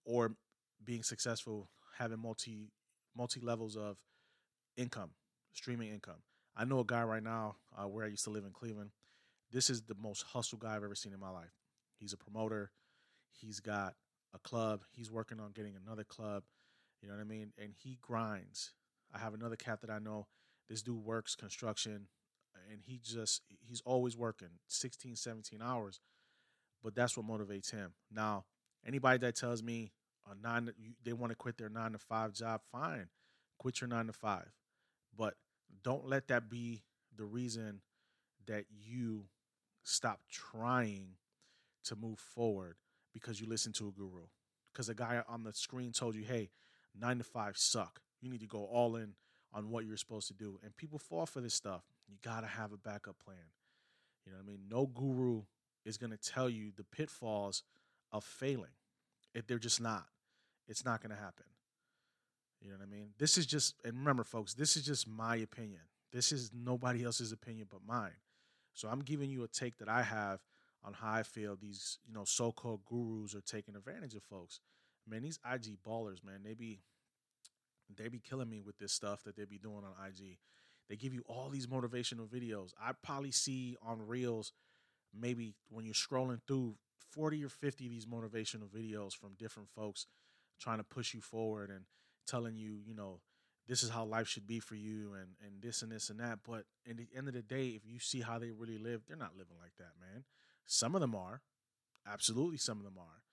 or 0.06 0.36
being 0.84 1.04
successful, 1.04 1.70
having 1.98 2.20
multi 2.20 2.74
multi 3.16 3.40
levels 3.40 3.78
of 3.78 3.98
income, 4.76 5.12
streaming 5.54 5.90
income. 5.90 6.22
I 6.56 6.66
know 6.66 6.80
a 6.80 6.86
guy 6.86 7.04
right 7.04 7.24
now 7.24 7.56
uh, 7.78 7.88
where 7.88 8.04
I 8.06 8.10
used 8.10 8.26
to 8.26 8.30
live 8.30 8.44
in 8.44 8.52
Cleveland. 8.52 8.92
This 9.52 9.70
is 9.70 9.84
the 9.84 9.96
most 9.96 10.24
hustle 10.24 10.58
guy 10.58 10.76
I've 10.76 10.84
ever 10.84 10.96
seen 10.96 11.14
in 11.14 11.20
my 11.20 11.30
life. 11.30 11.56
He's 11.98 12.14
a 12.14 12.18
promoter. 12.18 12.72
He's 13.32 13.62
got 13.62 13.96
a 14.34 14.40
club. 14.40 14.82
He's 14.92 15.10
working 15.10 15.40
on 15.40 15.52
getting 15.52 15.76
another 15.76 16.04
club. 16.04 16.44
You 17.02 17.08
know 17.08 17.16
what 17.16 17.22
I 17.22 17.26
mean? 17.26 17.54
And 17.58 17.74
he 17.82 17.98
grinds. 18.02 18.74
I 19.14 19.20
have 19.20 19.34
another 19.34 19.56
cat 19.56 19.82
that 19.82 19.90
I 19.90 20.00
know. 20.00 20.28
This 20.70 20.82
dude 20.82 21.04
works 21.04 21.36
construction 21.36 22.08
and 22.72 22.82
he 22.86 23.00
just 23.04 23.42
he's 23.60 23.82
always 23.86 24.16
working 24.16 24.50
16 24.68 25.16
17 25.16 25.62
hours 25.62 26.00
but 26.84 26.96
that's 26.96 27.18
what 27.18 27.28
motivates 27.28 27.72
him. 27.72 27.94
Now 28.12 28.46
anybody 28.86 29.18
that 29.20 29.36
tells 29.36 29.64
me 29.64 29.92
a 30.30 30.36
nine 30.36 30.70
they 31.04 31.14
want 31.14 31.32
to 31.32 31.36
quit 31.36 31.58
their 31.58 31.70
nine 31.70 31.94
to 31.94 31.98
five 31.98 32.34
job 32.34 32.62
fine 32.72 33.08
quit 33.58 33.82
your 33.82 33.88
nine 33.88 34.08
to 34.08 34.14
five 34.14 34.54
but 35.18 35.36
don't 35.84 36.08
let 36.08 36.28
that 36.28 36.50
be 36.50 36.84
the 37.16 37.26
reason 37.26 37.82
that 38.48 38.66
you 38.70 39.26
stop 39.84 40.22
trying 40.30 41.16
to 41.84 41.96
move 41.96 42.20
forward 42.20 42.76
because 43.14 43.40
you 43.40 43.48
listen 43.48 43.74
to 43.74 43.88
a 43.88 43.92
guru. 43.92 44.24
Because 44.72 44.90
a 44.90 44.94
guy 44.94 45.22
on 45.28 45.44
the 45.44 45.54
screen 45.54 45.92
told 45.92 46.16
you 46.16 46.24
hey 46.24 46.50
nine 47.00 47.18
to 47.18 47.24
five 47.24 47.58
suck. 47.58 48.02
You 48.22 48.30
need 48.30 48.42
to 48.42 48.48
go 48.48 48.66
all 48.66 48.96
in 48.96 49.14
on 49.54 49.70
what 49.70 49.86
you're 49.86 49.98
supposed 49.98 50.28
to 50.28 50.34
do 50.34 50.60
and 50.64 50.76
people 50.78 51.00
fall 51.00 51.26
for 51.26 51.42
this 51.42 51.54
stuff 51.54 51.84
you 52.10 52.18
got 52.24 52.42
to 52.42 52.48
have 52.48 52.72
a 52.72 52.78
backup 52.78 53.18
plan. 53.24 53.38
You 54.26 54.32
know 54.32 54.40
what 54.40 54.46
I 54.46 54.48
mean? 54.48 54.62
No 54.70 54.88
guru 54.88 55.44
is 55.86 55.98
going 55.98 56.12
to 56.12 56.18
tell 56.18 56.50
you 56.50 56.72
the 56.76 56.84
pitfalls 56.84 57.64
of 58.12 58.24
failing. 58.24 58.72
If 59.34 59.48
they're 59.48 59.60
just 59.60 59.80
not. 59.80 60.06
It's 60.68 60.84
not 60.84 61.02
going 61.02 61.16
to 61.16 61.22
happen. 61.22 61.46
You 62.62 62.70
know 62.70 62.78
what 62.78 62.88
I 62.88 62.90
mean? 62.90 63.10
This 63.18 63.38
is 63.38 63.46
just 63.46 63.76
and 63.86 63.98
remember 63.98 64.24
folks, 64.24 64.54
this 64.54 64.76
is 64.76 64.84
just 64.84 65.08
my 65.08 65.38
opinion. 65.38 65.82
This 66.12 66.32
is 66.32 66.52
nobody 66.54 67.04
else's 67.04 67.32
opinion 67.32 67.68
but 67.70 67.82
mine. 67.88 68.18
So 68.74 68.88
I'm 68.90 69.02
giving 69.02 69.30
you 69.30 69.44
a 69.44 69.48
take 69.48 69.78
that 69.78 69.90
I 69.90 70.02
have 70.02 70.40
on 70.84 70.94
how 70.94 71.12
I 71.12 71.24
feel 71.24 71.56
these, 71.56 72.00
you 72.08 72.14
know, 72.14 72.24
so-called 72.24 72.82
gurus 72.86 73.36
are 73.36 73.42
taking 73.42 73.76
advantage 73.76 74.16
of 74.16 74.24
folks. 74.24 74.60
Man, 75.08 75.22
these 75.22 75.40
IG 75.50 75.78
ballers, 75.86 76.24
man, 76.24 76.42
they 76.44 76.54
be 76.54 76.82
they 77.98 78.08
be 78.08 78.20
killing 78.20 78.50
me 78.50 78.62
with 78.62 78.78
this 78.78 78.94
stuff 78.94 79.24
that 79.24 79.36
they 79.36 79.46
be 79.46 79.58
doing 79.58 79.84
on 79.84 80.08
IG. 80.08 80.38
They 80.90 80.96
give 80.96 81.14
you 81.14 81.24
all 81.28 81.50
these 81.50 81.68
motivational 81.68 82.28
videos. 82.28 82.74
I 82.82 82.92
probably 83.04 83.32
see 83.32 83.78
on 83.86 84.06
Reels, 84.08 84.54
maybe 85.18 85.56
when 85.70 85.86
you're 85.86 85.94
scrolling 85.94 86.42
through 86.48 86.76
40 87.12 87.44
or 87.46 87.50
50 87.50 87.86
of 87.86 87.92
these 87.92 88.06
motivational 88.06 88.70
videos 88.70 89.14
from 89.14 89.34
different 89.38 89.70
folks 89.70 90.08
trying 90.60 90.78
to 90.78 90.84
push 90.84 91.14
you 91.14 91.22
forward 91.22 91.70
and 91.70 91.86
telling 92.28 92.58
you, 92.58 92.80
you 92.86 92.94
know, 92.94 93.22
this 93.68 93.84
is 93.84 93.90
how 93.92 94.04
life 94.04 94.28
should 94.28 94.48
be 94.48 94.60
for 94.60 94.76
you 94.76 95.14
and 95.14 95.30
and 95.46 95.62
this 95.62 95.84
and 95.84 95.92
this 95.92 96.10
and 96.10 96.20
that. 96.20 96.40
But 96.46 96.66
in 96.86 96.98
the 96.98 97.08
end 97.16 97.28
of 97.28 97.36
the 97.36 97.44
day, 97.44 97.70
if 97.70 97.86
you 97.86 98.00
see 98.00 98.22
how 98.22 98.40
they 98.40 98.52
really 98.52 98.80
live, 98.80 99.04
they're 99.08 99.16
not 99.16 99.38
living 99.38 99.58
like 99.62 99.74
that, 99.78 99.94
man. 100.00 100.24
Some 100.66 100.96
of 100.96 101.02
them 101.02 101.16
are. 101.16 101.42
Absolutely 102.08 102.58
some 102.58 102.80
of 102.80 102.84
them 102.84 102.98
are. 102.98 103.24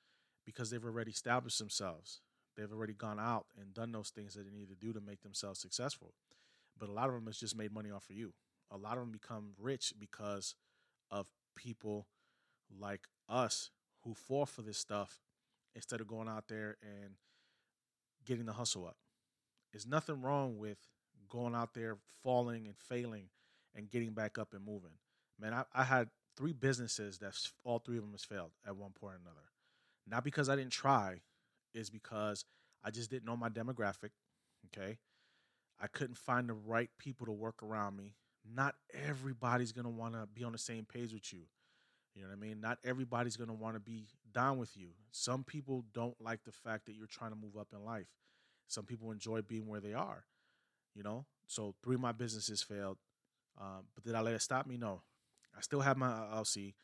Because 0.44 0.70
they've 0.70 0.84
already 0.84 1.10
established 1.10 1.58
themselves. 1.58 2.20
They've 2.56 2.72
already 2.72 2.94
gone 2.94 3.20
out 3.20 3.46
and 3.60 3.75
done 3.75 3.92
those 3.92 4.10
things 4.10 4.34
that 4.34 4.44
they 4.44 4.56
need 4.56 4.68
to 4.68 4.75
do 4.75 4.92
to 4.92 5.00
make 5.00 5.22
themselves 5.22 5.60
successful 5.60 6.14
but 6.78 6.88
a 6.88 6.92
lot 6.92 7.08
of 7.08 7.14
them 7.14 7.26
has 7.26 7.38
just 7.38 7.56
made 7.56 7.72
money 7.72 7.90
off 7.90 8.08
of 8.10 8.16
you. 8.16 8.32
A 8.70 8.76
lot 8.76 8.94
of 8.94 9.00
them 9.00 9.12
become 9.12 9.52
rich 9.58 9.94
because 9.98 10.54
of 11.10 11.28
people 11.54 12.06
like 12.78 13.02
us 13.28 13.70
who 14.04 14.14
fall 14.14 14.46
for 14.46 14.62
this 14.62 14.78
stuff 14.78 15.20
instead 15.75 16.00
of 16.00 16.08
going 16.08 16.28
out 16.28 16.48
there 16.48 16.76
and 16.82 17.14
getting 18.25 18.46
the 18.46 18.52
hustle 18.52 18.86
up. 18.86 18.96
There's 19.72 19.86
nothing 19.86 20.20
wrong 20.20 20.58
with 20.58 20.78
going 21.28 21.54
out 21.54 21.75
there, 21.75 21.98
falling 22.22 22.66
and 22.66 22.76
failing 22.76 23.28
and 23.75 23.90
getting 23.90 24.12
back 24.12 24.38
up 24.38 24.52
and 24.52 24.64
moving. 24.64 24.98
Man, 25.40 25.52
I, 25.52 25.64
I 25.75 25.84
had 25.84 26.08
three 26.36 26.52
businesses 26.52 27.18
that 27.18 27.34
all 27.64 27.78
three 27.78 27.98
of 27.98 28.02
them 28.02 28.12
has 28.12 28.25
failed 28.25 28.50
at 28.66 28.76
one 28.76 28.90
point 28.92 29.14
or 29.14 29.20
another. 29.22 29.46
Not 30.08 30.25
because 30.25 30.48
I 30.48 30.56
didn't 30.56 30.72
try, 30.72 31.20
is 31.75 31.90
because 31.90 32.44
I 32.85 32.90
just 32.90 33.11
didn't 33.11 33.26
know 33.26 33.37
my 33.37 33.49
demographic. 33.49 34.11
Okay. 34.66 34.99
I 35.80 35.87
couldn't 35.88 36.18
find 36.18 36.49
the 36.49 36.54
right 36.54 36.90
people 36.99 37.26
to 37.26 37.32
work 37.32 37.62
around 37.62 37.96
me. 37.96 38.14
Not 38.49 38.75
everybody's 38.94 39.73
going 39.73 39.85
to 39.85 39.90
want 39.90 40.14
to 40.14 40.26
be 40.32 40.44
on 40.44 40.52
the 40.52 40.58
same 40.58 40.85
page 40.85 41.12
with 41.12 41.32
you. 41.32 41.42
You 42.14 42.23
know 42.23 42.28
what 42.28 42.37
I 42.37 42.40
mean? 42.40 42.61
Not 42.61 42.78
everybody's 42.85 43.37
going 43.37 43.49
to 43.49 43.54
want 43.54 43.75
to 43.75 43.80
be 43.80 44.06
down 44.32 44.56
with 44.58 44.76
you. 44.76 44.88
Some 45.11 45.44
people 45.44 45.85
don't 45.92 46.18
like 46.20 46.44
the 46.44 46.52
fact 46.52 46.87
that 46.87 46.94
you're 46.94 47.06
trying 47.06 47.30
to 47.30 47.37
move 47.37 47.56
up 47.58 47.68
in 47.73 47.85
life. 47.85 48.06
Some 48.68 48.85
people 48.85 49.11
enjoy 49.12 49.42
being 49.42 49.66
where 49.66 49.80
they 49.80 49.92
are, 49.92 50.25
you 50.94 51.02
know? 51.02 51.26
So 51.46 51.75
three 51.85 51.94
of 51.94 52.00
my 52.00 52.12
businesses 52.12 52.62
failed. 52.62 52.96
Um, 53.61 53.85
but 53.94 54.04
did 54.04 54.14
I 54.14 54.20
let 54.23 54.35
it 54.35 54.42
stop 54.42 54.66
me? 54.66 54.76
No. 54.76 55.02
I 55.56 55.61
still 55.61 55.80
have 55.80 55.96
my 55.96 56.08
LLC. 56.08 56.75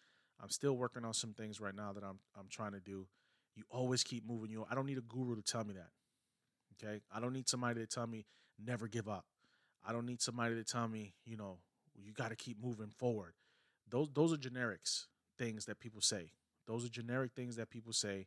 I'm 0.43 0.51
still 0.51 0.77
working 0.77 1.05
on 1.05 1.15
some 1.15 1.33
things 1.35 1.61
right 1.61 1.75
now 1.75 1.93
that 1.93 2.03
I'm 2.03 2.19
I'm 2.39 2.49
trying 2.51 2.73
to 2.73 2.81
do. 2.81 3.07
You 3.55 3.65
always 3.71 4.03
keep 4.03 4.27
moving. 4.27 4.51
You. 4.51 4.67
I 4.71 4.75
don't 4.75 4.87
need 4.87 4.99
a 4.99 5.03
guru 5.03 5.37
to 5.37 5.43
tell 5.43 5.65
me 5.65 5.75
that. 5.75 5.91
Okay. 6.83 7.01
I 7.15 7.21
don't 7.21 7.33
need 7.33 7.49
somebody 7.49 7.81
to 7.81 7.87
tell 7.87 8.07
me 8.07 8.25
never 8.65 8.89
give 8.89 9.09
up. 9.09 9.27
I 9.87 9.93
don't 9.93 10.07
need 10.07 10.21
somebody 10.21 10.55
to 10.55 10.65
tell 10.65 10.89
me, 10.89 11.15
you 11.25 11.37
know, 11.37 11.59
you 11.95 12.13
got 12.13 12.31
to 12.31 12.37
keep 12.37 12.63
moving 12.63 12.91
forward. 12.91 13.35
Those 13.89 14.09
those 14.15 14.33
are 14.33 14.37
generics 14.37 15.07
things 15.39 15.67
that 15.67 15.81
people 15.81 16.01
say. 16.01 16.33
Those 16.67 16.85
are 16.85 16.89
generic 16.89 17.33
things 17.35 17.57
that 17.57 17.71
people 17.71 17.93
say. 17.93 18.27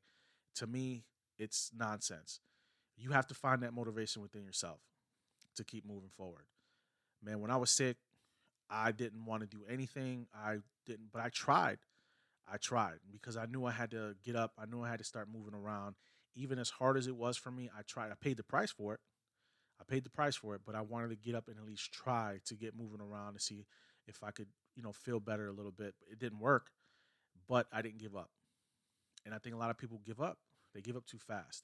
To 0.56 0.68
me, 0.68 1.04
it's 1.38 1.72
nonsense. 1.78 2.40
You 2.98 3.12
have 3.12 3.28
to 3.28 3.34
find 3.34 3.64
that 3.64 3.74
motivation 3.74 4.22
within 4.22 4.44
yourself 4.44 4.80
to 5.56 5.64
keep 5.64 5.86
moving 5.86 6.10
forward. 6.16 6.46
Man, 7.24 7.42
when 7.42 7.52
I 7.52 7.58
was 7.58 7.72
sick, 7.72 7.98
I 8.70 8.92
didn't 8.92 9.26
want 9.26 9.42
to 9.42 9.48
do 9.48 9.64
anything. 9.70 10.28
I 10.34 10.58
didn't, 10.86 11.12
but 11.12 11.22
I 11.22 11.30
tried. 11.30 11.78
I 12.52 12.58
tried 12.58 13.00
because 13.12 13.38
I 13.38 13.46
knew 13.46 13.66
I 13.66 13.72
had 13.72 13.92
to 13.92 14.16
get 14.24 14.36
up. 14.36 14.54
I 14.58 14.66
knew 14.66 14.84
I 14.84 14.90
had 14.90 15.00
to 15.00 15.06
start 15.06 15.28
moving 15.34 15.54
around. 15.54 15.96
Even 16.36 16.60
as 16.60 16.70
hard 16.70 16.98
as 16.98 17.08
it 17.08 17.16
was 17.16 17.38
for 17.38 17.52
me, 17.52 17.70
I 17.78 17.82
tried. 17.82 18.12
I 18.12 18.16
paid 18.20 18.38
the 18.38 18.44
price 18.44 18.72
for 18.72 18.94
it. 18.94 19.00
I 19.80 19.84
paid 19.84 20.04
the 20.04 20.10
price 20.10 20.36
for 20.36 20.56
it, 20.56 20.62
but 20.66 20.76
I 20.76 20.82
wanted 20.82 21.10
to 21.10 21.16
get 21.16 21.36
up 21.36 21.48
and 21.48 21.58
at 21.58 21.66
least 21.66 21.92
try 21.92 22.40
to 22.46 22.56
get 22.56 22.78
moving 22.78 23.02
around 23.02 23.34
to 23.34 23.40
see 23.40 23.66
if 24.08 24.24
I 24.24 24.32
could, 24.32 24.48
you 24.76 24.84
know, 24.84 24.92
feel 24.92 25.20
better 25.20 25.48
a 25.48 25.52
little 25.52 25.72
bit. 25.72 25.96
It 26.10 26.20
didn't 26.20 26.40
work, 26.40 26.70
but 27.48 27.68
I 27.74 27.82
didn't 27.82 28.00
give 28.00 28.16
up. 28.16 28.30
And 29.26 29.34
I 29.34 29.38
think 29.38 29.56
a 29.56 29.58
lot 29.58 29.70
of 29.70 29.78
people 29.78 30.00
give 30.06 30.22
up. 30.22 30.38
They 30.74 30.82
give 30.82 30.96
up 30.96 31.06
too 31.06 31.18
fast. 31.18 31.64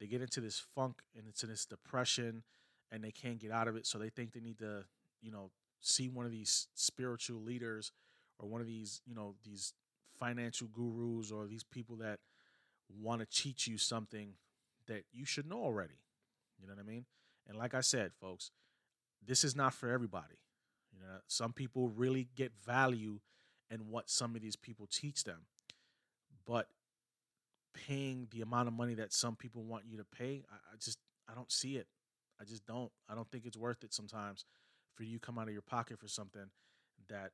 They 0.00 0.06
get 0.06 0.22
into 0.22 0.40
this 0.40 0.62
funk 0.74 1.02
and 1.16 1.26
into 1.26 1.46
this 1.46 1.64
depression 1.64 2.44
and 2.92 3.02
they 3.02 3.10
can't 3.10 3.38
get 3.38 3.50
out 3.50 3.68
of 3.68 3.76
it. 3.76 3.86
So 3.86 3.98
they 3.98 4.10
think 4.10 4.32
they 4.32 4.40
need 4.40 4.58
to, 4.58 4.84
you 5.20 5.30
know, 5.30 5.50
see 5.80 6.08
one 6.08 6.26
of 6.26 6.32
these 6.32 6.68
spiritual 6.74 7.40
leaders 7.40 7.92
or 8.38 8.48
one 8.48 8.60
of 8.60 8.66
these, 8.66 9.00
you 9.06 9.14
know, 9.14 9.34
these 9.44 9.72
financial 10.18 10.68
gurus 10.68 11.30
or 11.30 11.46
these 11.46 11.64
people 11.64 11.96
that 11.96 12.18
want 13.00 13.20
to 13.20 13.26
teach 13.26 13.66
you 13.66 13.78
something 13.78 14.34
that 14.86 15.04
you 15.12 15.24
should 15.24 15.48
know 15.48 15.62
already. 15.62 15.98
You 16.60 16.66
know 16.66 16.74
what 16.74 16.80
I 16.80 16.86
mean? 16.86 17.04
And 17.48 17.56
like 17.56 17.74
I 17.74 17.80
said, 17.80 18.12
folks, 18.20 18.50
this 19.26 19.44
is 19.44 19.56
not 19.56 19.74
for 19.74 19.90
everybody. 19.90 20.38
You 20.92 21.00
know, 21.00 21.18
some 21.26 21.52
people 21.52 21.88
really 21.88 22.28
get 22.36 22.52
value 22.64 23.20
in 23.70 23.88
what 23.88 24.08
some 24.10 24.36
of 24.36 24.42
these 24.42 24.56
people 24.56 24.86
teach 24.90 25.24
them. 25.24 25.46
But 26.46 26.68
paying 27.74 28.28
the 28.30 28.42
amount 28.42 28.68
of 28.68 28.74
money 28.74 28.94
that 28.94 29.12
some 29.12 29.34
people 29.34 29.62
want 29.62 29.84
you 29.88 29.96
to 29.96 30.04
pay, 30.04 30.44
I, 30.50 30.56
I 30.72 30.76
just 30.78 30.98
I 31.28 31.34
don't 31.34 31.50
see 31.50 31.76
it. 31.76 31.86
I 32.40 32.44
just 32.44 32.66
don't. 32.66 32.90
I 33.08 33.14
don't 33.14 33.30
think 33.30 33.46
it's 33.46 33.56
worth 33.56 33.82
it 33.82 33.92
sometimes 33.92 34.44
for 34.94 35.04
you 35.04 35.18
come 35.18 35.38
out 35.38 35.48
of 35.48 35.52
your 35.52 35.62
pocket 35.62 35.98
for 35.98 36.08
something 36.08 36.46
that 37.08 37.32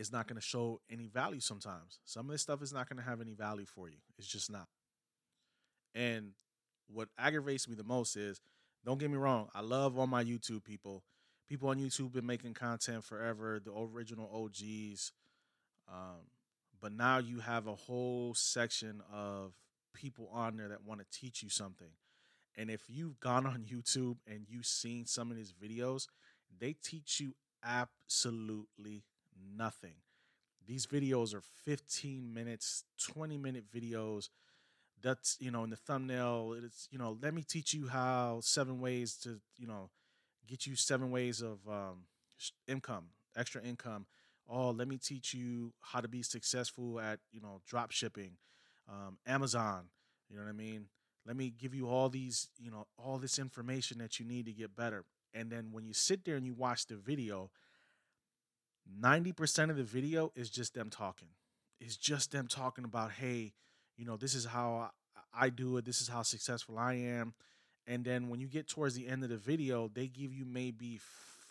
is 0.00 0.10
not 0.10 0.26
going 0.26 0.40
to 0.40 0.42
show 0.42 0.80
any 0.90 1.08
value 1.08 1.40
sometimes. 1.40 2.00
Some 2.06 2.24
of 2.24 2.32
this 2.32 2.40
stuff 2.40 2.62
is 2.62 2.72
not 2.72 2.88
going 2.88 2.96
to 2.96 3.08
have 3.08 3.20
any 3.20 3.34
value 3.34 3.66
for 3.66 3.86
you. 3.90 3.98
It's 4.18 4.26
just 4.26 4.50
not. 4.50 4.66
And 5.94 6.30
what 6.88 7.10
aggravates 7.18 7.68
me 7.68 7.74
the 7.74 7.84
most 7.84 8.16
is 8.16 8.40
don't 8.82 8.98
get 8.98 9.10
me 9.10 9.18
wrong. 9.18 9.48
I 9.54 9.60
love 9.60 9.98
all 9.98 10.06
my 10.06 10.24
YouTube 10.24 10.64
people. 10.64 11.04
People 11.50 11.68
on 11.68 11.78
YouTube 11.78 12.12
been 12.12 12.24
making 12.24 12.54
content 12.54 13.04
forever. 13.04 13.60
The 13.62 13.72
original 13.72 14.30
OGs. 14.32 15.12
Um, 15.86 16.22
but 16.80 16.92
now 16.92 17.18
you 17.18 17.40
have 17.40 17.66
a 17.66 17.74
whole 17.74 18.32
section 18.34 19.02
of 19.12 19.52
people 19.92 20.30
on 20.32 20.56
there 20.56 20.68
that 20.68 20.86
want 20.86 21.00
to 21.00 21.06
teach 21.12 21.42
you 21.42 21.50
something. 21.50 21.90
And 22.56 22.70
if 22.70 22.84
you've 22.88 23.20
gone 23.20 23.44
on 23.44 23.66
YouTube 23.70 24.16
and 24.26 24.46
you've 24.48 24.64
seen 24.64 25.04
some 25.04 25.30
of 25.30 25.36
these 25.36 25.52
videos, 25.52 26.06
they 26.58 26.74
teach 26.82 27.20
you 27.20 27.34
absolutely 27.62 29.04
nothing. 29.56 29.94
These 30.66 30.86
videos 30.86 31.34
are 31.34 31.42
15 31.64 32.32
minutes, 32.32 32.84
20 33.12 33.36
minute 33.38 33.64
videos. 33.74 34.28
That's 35.02 35.36
you 35.40 35.50
know 35.50 35.64
in 35.64 35.70
the 35.70 35.76
thumbnail 35.76 36.54
it's 36.62 36.86
you 36.90 36.98
know 36.98 37.16
let 37.22 37.32
me 37.32 37.42
teach 37.42 37.72
you 37.72 37.88
how 37.88 38.40
seven 38.42 38.80
ways 38.80 39.16
to 39.22 39.40
you 39.56 39.66
know 39.66 39.88
get 40.46 40.66
you 40.66 40.76
seven 40.76 41.10
ways 41.10 41.40
of 41.40 41.58
um, 41.66 42.04
income 42.68 43.06
extra 43.36 43.62
income. 43.62 44.06
Oh 44.46 44.70
let 44.70 44.88
me 44.88 44.98
teach 44.98 45.32
you 45.32 45.72
how 45.80 46.00
to 46.00 46.08
be 46.08 46.22
successful 46.22 47.00
at 47.00 47.18
you 47.32 47.40
know 47.40 47.62
drop 47.66 47.92
shipping 47.92 48.32
um, 48.90 49.16
amazon 49.26 49.88
you 50.30 50.36
know 50.36 50.44
what 50.44 50.50
i 50.50 50.52
mean? 50.52 50.86
Let 51.26 51.36
me 51.36 51.52
give 51.56 51.74
you 51.74 51.88
all 51.88 52.08
these 52.08 52.48
you 52.58 52.70
know 52.70 52.86
all 52.96 53.18
this 53.18 53.38
information 53.38 53.98
that 53.98 54.18
you 54.18 54.26
need 54.26 54.46
to 54.46 54.52
get 54.52 54.76
better. 54.76 55.04
And 55.34 55.50
then 55.50 55.68
when 55.72 55.84
you 55.84 55.92
sit 55.92 56.24
there 56.24 56.36
and 56.36 56.46
you 56.46 56.54
watch 56.54 56.86
the 56.86 56.96
video 56.96 57.50
90% 59.00 59.70
of 59.70 59.76
the 59.76 59.84
video 59.84 60.32
is 60.34 60.50
just 60.50 60.74
them 60.74 60.90
talking 60.90 61.28
it's 61.80 61.96
just 61.96 62.32
them 62.32 62.46
talking 62.46 62.84
about 62.84 63.12
hey 63.12 63.52
you 64.00 64.06
know, 64.06 64.16
this 64.16 64.34
is 64.34 64.46
how 64.46 64.90
I 65.34 65.50
do 65.50 65.76
it. 65.76 65.84
This 65.84 66.00
is 66.00 66.08
how 66.08 66.22
successful 66.22 66.78
I 66.78 66.94
am. 66.94 67.34
And 67.86 68.02
then 68.02 68.30
when 68.30 68.40
you 68.40 68.48
get 68.48 68.66
towards 68.66 68.94
the 68.94 69.06
end 69.06 69.22
of 69.22 69.28
the 69.28 69.36
video, 69.36 69.90
they 69.92 70.06
give 70.06 70.32
you 70.32 70.46
maybe 70.46 70.98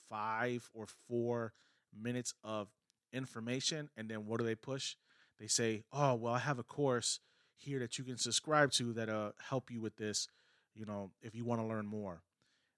five 0.09 0.67
or 0.73 0.87
four 1.07 1.53
minutes 1.95 2.33
of 2.43 2.69
information. 3.13 3.89
And 3.95 4.09
then 4.09 4.25
what 4.25 4.39
do 4.39 4.45
they 4.45 4.55
push? 4.55 4.95
They 5.39 5.45
say, 5.45 5.83
oh, 5.93 6.15
well, 6.15 6.33
I 6.33 6.39
have 6.39 6.57
a 6.57 6.63
course 6.63 7.19
here 7.55 7.77
that 7.79 7.99
you 7.99 8.03
can 8.03 8.17
subscribe 8.17 8.71
to 8.73 8.93
that'll 8.93 9.33
help 9.47 9.69
you 9.69 9.79
with 9.79 9.97
this, 9.97 10.27
you 10.73 10.87
know, 10.87 11.11
if 11.21 11.35
you 11.35 11.45
want 11.45 11.61
to 11.61 11.67
learn 11.67 11.85
more. 11.85 12.23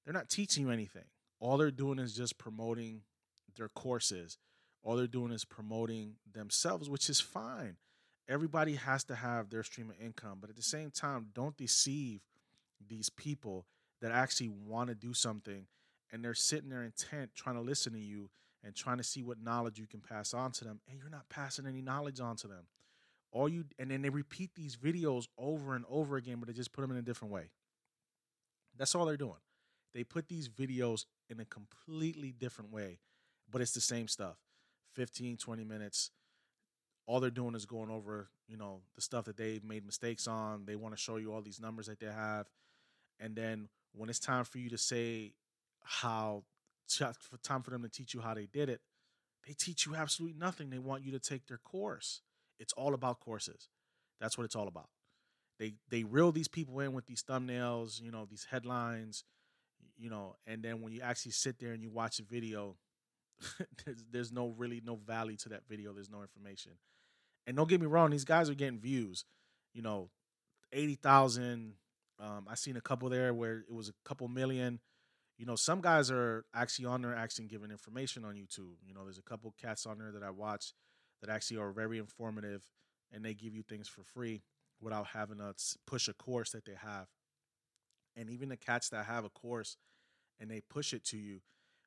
They're 0.03 0.13
not 0.13 0.29
teaching 0.29 0.65
you 0.65 0.71
anything. 0.71 1.05
All 1.39 1.55
they're 1.55 1.71
doing 1.71 1.97
is 1.97 2.13
just 2.13 2.37
promoting 2.37 3.03
their 3.57 3.69
courses. 3.69 4.37
All 4.83 4.95
they're 4.95 5.07
doing 5.07 5.31
is 5.31 5.45
promoting 5.45 6.15
themselves, 6.31 6.89
which 6.89 7.09
is 7.09 7.21
fine. 7.21 7.77
Everybody 8.27 8.75
has 8.75 9.03
to 9.05 9.15
have 9.15 9.49
their 9.49 9.63
stream 9.63 9.89
of 9.89 9.95
income, 10.03 10.37
but 10.39 10.49
at 10.49 10.55
the 10.55 10.61
same 10.61 10.89
time, 10.89 11.27
don't 11.33 11.57
deceive 11.57 12.21
these 12.87 13.09
people 13.09 13.65
that 14.01 14.11
actually 14.11 14.49
want 14.49 14.89
to 14.89 14.95
do 14.95 15.13
something 15.13 15.67
and 16.11 16.23
they're 16.23 16.33
sitting 16.33 16.69
there 16.69 16.83
intent 16.83 17.31
trying 17.35 17.55
to 17.55 17.61
listen 17.61 17.93
to 17.93 17.99
you 17.99 18.29
and 18.63 18.75
trying 18.75 18.97
to 18.97 19.03
see 19.03 19.23
what 19.23 19.41
knowledge 19.41 19.79
you 19.79 19.87
can 19.87 20.01
pass 20.01 20.33
on 20.33 20.51
to 20.51 20.63
them 20.63 20.81
and 20.89 20.99
you're 20.99 21.09
not 21.09 21.29
passing 21.29 21.65
any 21.65 21.81
knowledge 21.81 22.19
on 22.19 22.35
to 22.37 22.47
them. 22.47 22.65
All 23.31 23.47
you 23.47 23.65
and 23.79 23.89
then 23.91 24.01
they 24.01 24.09
repeat 24.09 24.51
these 24.55 24.75
videos 24.75 25.27
over 25.37 25.75
and 25.75 25.85
over 25.89 26.17
again 26.17 26.37
but 26.39 26.47
they 26.47 26.53
just 26.53 26.73
put 26.73 26.81
them 26.81 26.91
in 26.91 26.97
a 26.97 27.01
different 27.01 27.33
way. 27.33 27.51
That's 28.77 28.93
all 28.93 29.05
they're 29.05 29.17
doing. 29.17 29.39
They 29.93 30.03
put 30.03 30.27
these 30.27 30.49
videos 30.49 31.05
in 31.29 31.39
a 31.39 31.45
completely 31.45 32.31
different 32.31 32.71
way 32.71 32.99
but 33.49 33.61
it's 33.61 33.73
the 33.73 33.81
same 33.81 34.07
stuff 34.07 34.37
15 34.95 35.37
20 35.37 35.63
minutes 35.63 36.11
all 37.07 37.19
they're 37.19 37.29
doing 37.29 37.55
is 37.55 37.65
going 37.65 37.89
over 37.89 38.29
you 38.47 38.57
know 38.57 38.81
the 38.95 39.01
stuff 39.01 39.25
that 39.25 39.37
they've 39.37 39.63
made 39.63 39.85
mistakes 39.85 40.27
on 40.27 40.65
they 40.65 40.75
want 40.75 40.95
to 40.95 41.01
show 41.01 41.17
you 41.17 41.33
all 41.33 41.41
these 41.41 41.59
numbers 41.59 41.87
that 41.87 41.99
they 41.99 42.07
have 42.07 42.47
and 43.19 43.35
then 43.35 43.69
when 43.93 44.09
it's 44.09 44.19
time 44.19 44.43
for 44.43 44.57
you 44.57 44.69
to 44.69 44.77
say 44.77 45.33
how 45.83 46.43
time 47.43 47.61
for 47.61 47.71
them 47.71 47.83
to 47.83 47.89
teach 47.89 48.13
you 48.13 48.21
how 48.21 48.33
they 48.33 48.45
did 48.45 48.69
it, 48.69 48.81
they 49.47 49.53
teach 49.53 49.85
you 49.85 49.95
absolutely 49.95 50.37
nothing. 50.37 50.69
They 50.69 50.79
want 50.79 51.03
you 51.03 51.11
to 51.11 51.19
take 51.19 51.47
their 51.47 51.57
course. 51.57 52.21
It's 52.59 52.73
all 52.73 52.93
about 52.93 53.19
courses. 53.19 53.69
That's 54.19 54.37
what 54.37 54.43
it's 54.43 54.55
all 54.55 54.67
about. 54.67 54.89
They 55.59 55.75
they 55.89 56.03
reel 56.03 56.31
these 56.31 56.47
people 56.47 56.79
in 56.79 56.93
with 56.93 57.05
these 57.05 57.23
thumbnails, 57.23 58.01
you 58.01 58.11
know, 58.11 58.25
these 58.29 58.47
headlines, 58.49 59.23
you 59.97 60.09
know, 60.09 60.35
and 60.45 60.63
then 60.63 60.81
when 60.81 60.91
you 60.91 61.01
actually 61.01 61.31
sit 61.31 61.59
there 61.59 61.73
and 61.73 61.81
you 61.81 61.89
watch 61.89 62.19
a 62.19 62.23
video, 62.23 62.75
there's, 63.85 64.03
there's 64.11 64.31
no 64.31 64.53
really 64.57 64.81
no 64.83 64.95
value 64.95 65.37
to 65.37 65.49
that 65.49 65.67
video. 65.67 65.93
There's 65.93 66.09
no 66.09 66.21
information. 66.21 66.73
And 67.47 67.57
don't 67.57 67.69
get 67.69 67.81
me 67.81 67.87
wrong, 67.87 68.11
these 68.11 68.25
guys 68.25 68.49
are 68.49 68.53
getting 68.53 68.79
views, 68.79 69.25
you 69.73 69.81
know, 69.81 70.09
80,000. 70.71 71.73
Um, 72.19 72.45
I 72.49 72.55
seen 72.55 72.77
a 72.77 72.81
couple 72.81 73.09
there 73.09 73.33
where 73.33 73.59
it 73.67 73.73
was 73.73 73.89
a 73.89 73.93
couple 74.05 74.27
million 74.27 74.79
you 75.41 75.47
know, 75.47 75.55
some 75.55 75.81
guys 75.81 76.11
are 76.11 76.45
actually 76.53 76.85
on 76.85 77.01
there 77.01 77.15
actually 77.15 77.45
giving 77.45 77.71
information 77.71 78.23
on 78.23 78.35
YouTube. 78.35 78.75
You 78.85 78.93
know, 78.93 79.03
there's 79.05 79.17
a 79.17 79.23
couple 79.23 79.51
cats 79.59 79.87
on 79.87 79.97
there 79.97 80.11
that 80.11 80.21
I 80.21 80.29
watch 80.29 80.75
that 81.19 81.31
actually 81.31 81.57
are 81.57 81.71
very 81.71 81.97
informative 81.97 82.63
and 83.11 83.25
they 83.25 83.33
give 83.33 83.55
you 83.55 83.63
things 83.63 83.87
for 83.87 84.03
free 84.03 84.43
without 84.79 85.07
having 85.07 85.39
to 85.39 85.55
push 85.87 86.07
a 86.07 86.13
course 86.13 86.51
that 86.51 86.65
they 86.65 86.75
have. 86.75 87.07
And 88.15 88.29
even 88.29 88.49
the 88.49 88.55
cats 88.55 88.89
that 88.89 89.07
have 89.07 89.25
a 89.25 89.29
course 89.29 89.77
and 90.39 90.51
they 90.51 90.61
push 90.61 90.93
it 90.93 91.03
to 91.05 91.17
you, 91.17 91.39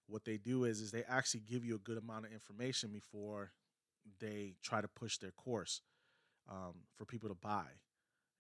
what 0.07 0.25
they 0.25 0.37
do 0.37 0.65
is 0.65 0.81
is 0.81 0.91
they 0.91 1.05
actually 1.09 1.41
give 1.41 1.65
you 1.65 1.75
a 1.75 1.79
good 1.79 1.99
amount 1.99 2.27
of 2.27 2.33
information 2.33 2.91
before 2.91 3.53
they 4.21 4.55
try 4.63 4.81
to 4.81 4.89
push 4.89 5.19
their 5.19 5.31
course 5.31 5.81
um, 6.51 6.75
for 6.95 7.05
people 7.05 7.29
to 7.29 7.35
buy. 7.35 7.65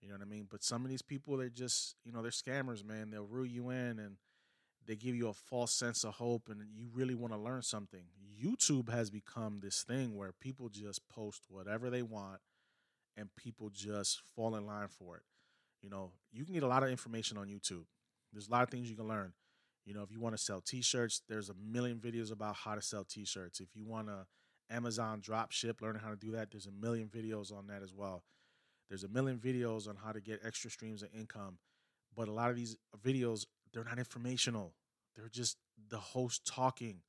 You 0.01 0.09
know 0.09 0.17
what 0.17 0.23
I 0.23 0.29
mean? 0.29 0.47
But 0.51 0.63
some 0.63 0.85
of 0.85 0.91
these 0.91 1.03
people, 1.03 1.39
they're 1.39 1.49
just, 1.49 1.97
you 2.05 2.13
know, 2.13 2.21
they're 2.21 2.31
scammers, 2.31 2.85
man. 2.85 3.11
They'll 3.11 3.25
rule 3.25 3.47
you 3.47 3.71
in 3.71 3.99
and 3.99 4.17
they 4.87 4.97
give 4.97 5.15
you 5.15 5.29
a 5.29 5.33
false 5.33 5.73
sense 5.73 6.05
of 6.05 6.15
hope 6.15 6.51
and 6.51 6.61
you 6.75 6.89
really 6.93 7.15
want 7.15 7.33
to 7.33 7.39
learn 7.39 7.63
something. 7.63 8.03
YouTube 8.39 8.91
has 8.91 9.11
become 9.11 9.61
this 9.63 9.83
thing 9.83 10.15
where 10.15 10.33
people 10.33 10.69
just 10.69 11.09
post 11.09 11.45
whatever 11.49 11.89
they 11.89 12.03
want 12.03 12.41
and 13.17 13.35
people 13.37 13.71
just 13.71 14.21
fall 14.37 14.57
in 14.57 14.67
line 14.67 14.89
for 14.89 15.17
it. 15.17 15.23
You 15.81 15.89
know, 15.89 16.13
you 16.33 16.45
can 16.45 16.53
get 16.53 16.63
a 16.63 16.69
lot 16.69 16.83
of 16.83 16.91
information 16.91 17.39
on 17.39 17.47
YouTube. 17.47 17.85
There's 18.33 18.49
a 18.49 18.51
lot 18.51 18.63
of 18.63 18.71
things 18.71 18.91
you 18.91 18.97
can 18.97 19.09
learn. 19.09 19.33
You 19.85 19.95
know, 19.95 20.03
if 20.03 20.11
you 20.11 20.21
want 20.21 20.37
to 20.37 20.43
sell 20.43 20.61
t-shirts, 20.61 21.23
there's 21.29 21.51
a 21.51 21.55
million 21.55 21.99
videos 21.99 22.33
about 22.33 22.57
how 22.57 22.75
to 22.75 22.83
sell 22.83 23.05
t-shirts. 23.05 23.61
If 23.61 23.75
you 23.75 23.85
want 23.85 24.09
to 24.09 24.27
Amazon 24.71 25.21
drop 25.21 25.53
ship, 25.53 25.83
learning 25.83 26.03
how 26.03 26.11
to 26.11 26.17
do 26.17 26.33
that, 26.33 26.51
there's 26.51 26.67
a 26.67 26.73
million 26.73 27.09
videos 27.09 27.53
on 27.53 27.67
that 27.67 27.83
as 27.83 27.93
well. 27.93 28.25
There's 28.89 29.05
a 29.05 29.09
million 29.09 29.39
videos 29.39 29.89
on 29.89 29.97
how 29.97 30.13
to 30.13 30.21
get 30.21 30.41
extra 30.45 30.71
streams 30.71 31.03
of 31.03 31.11
income. 31.19 31.59
But 32.17 32.29
a 32.29 32.33
lot 32.33 32.51
of 32.51 32.57
these 32.57 32.77
videos 33.03 33.47
they're 33.73 33.85
not 33.85 33.99
informational. 33.99 34.73
They're 35.17 35.29
just 35.29 35.59
the 35.91 35.99
host 35.99 36.47
talking 36.47 37.01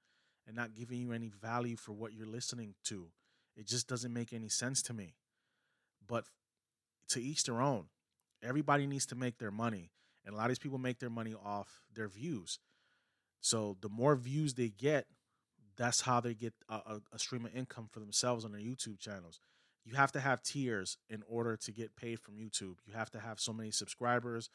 and 0.48 0.56
not 0.56 0.76
giving 0.76 1.00
you 1.00 1.12
any 1.12 1.30
value 1.30 1.76
for 1.76 1.94
what 1.94 2.14
you're 2.14 2.28
listening 2.28 2.74
to. 2.86 3.08
It 3.56 3.68
just 3.68 3.88
doesn't 3.88 4.12
make 4.12 4.34
any 4.34 4.50
sense 4.50 4.82
to 4.84 4.94
me. 4.94 5.16
But 6.06 6.26
to 7.10 7.22
each 7.22 7.44
their 7.44 7.62
own. 7.62 7.86
Everybody 8.44 8.88
needs 8.88 9.06
to 9.08 9.16
make 9.16 9.38
their 9.38 9.52
money. 9.52 9.92
And 10.26 10.34
a 10.34 10.38
lot 10.38 10.46
of 10.46 10.50
these 10.50 10.60
people 10.60 10.78
make 10.78 11.00
their 11.00 11.10
money 11.10 11.34
off 11.34 11.84
their 11.94 12.08
views. 12.08 12.60
So 13.46 13.78
the 13.80 13.90
more 13.90 14.16
views 14.16 14.56
they 14.56 14.70
get, 14.70 15.06
that's 15.78 16.02
how 16.02 16.20
they 16.20 16.34
get 16.34 16.56
a, 16.68 17.00
a, 17.14 17.20
stream 17.20 17.46
of 17.46 17.56
income 17.56 17.88
for 17.92 18.00
themselves 18.00 18.44
on 18.44 18.52
their 18.52 18.60
YouTube 18.60 18.98
channels. 19.00 19.40
You 19.84 19.94
have 19.94 20.12
to 20.14 20.20
have 20.20 20.42
tiers 20.42 20.98
in 21.12 21.22
order 21.28 21.56
to 21.56 21.72
get 21.72 21.96
paid 21.96 22.20
from 22.20 22.38
YouTube. 22.38 22.78
You 22.88 22.96
have 22.96 23.12
to 23.12 23.20
have 23.20 23.40
so 23.40 23.54
many 23.54 23.70
subscribers 23.70 24.50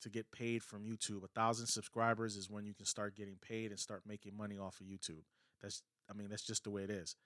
to 0.00 0.08
get 0.08 0.32
paid 0.32 0.62
from 0.62 0.86
YouTube. 0.86 1.22
A 1.22 1.28
thousand 1.38 1.66
subscribers 1.66 2.36
is 2.36 2.48
when 2.48 2.64
you 2.64 2.72
can 2.72 2.86
start 2.86 3.14
getting 3.14 3.36
paid 3.46 3.72
and 3.72 3.78
start 3.78 4.04
making 4.08 4.34
money 4.34 4.56
off 4.56 4.80
of 4.80 4.86
YouTube. 4.86 5.24
That's 5.60 5.82
I 6.10 6.14
mean, 6.14 6.28
that's 6.30 6.46
just 6.46 6.64
the 6.64 6.70
way 6.70 6.82
it 6.82 6.90
is. 6.90 7.16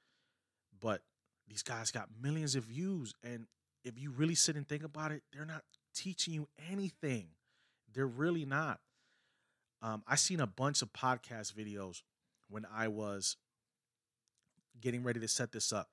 But 0.81 1.03
these 1.47 1.63
guys 1.63 1.93
got 1.93 2.09
millions 2.21 2.57
of 2.57 2.65
views. 2.65 3.15
And 3.23 3.47
if 3.85 4.01
you 4.01 4.11
really 4.11 4.35
sit 4.35 4.57
and 4.57 4.67
think 4.67 4.83
about 4.83 5.13
it, 5.13 5.23
they're 5.33 5.45
not 5.45 5.63
teaching 5.95 6.35
you 6.35 6.49
anything. 6.73 7.29
They're 7.95 8.05
really 8.05 8.45
not. 8.45 8.81
Um, 9.81 10.03
I 10.07 10.17
seen 10.17 10.41
a 10.41 10.47
bunch 10.47 10.83
of 10.83 10.93
podcast 10.93 11.55
videos 11.55 12.03
when 12.49 12.67
I 12.73 12.89
was 12.89 13.37
getting 14.81 15.03
ready 15.03 15.21
to 15.21 15.29
set 15.29 15.53
this 15.53 15.73
up, 15.73 15.91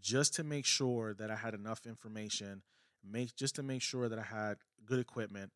just 0.00 0.34
to 0.34 0.44
make 0.44 0.64
sure 0.66 1.14
that 1.14 1.30
I 1.30 1.36
had 1.36 1.54
enough 1.54 1.86
information, 1.86 2.62
make 3.08 3.34
just 3.34 3.56
to 3.56 3.62
make 3.62 3.82
sure 3.82 4.08
that 4.08 4.18
I 4.18 4.22
had 4.22 4.58
good 4.84 4.98
equipment, 4.98 5.50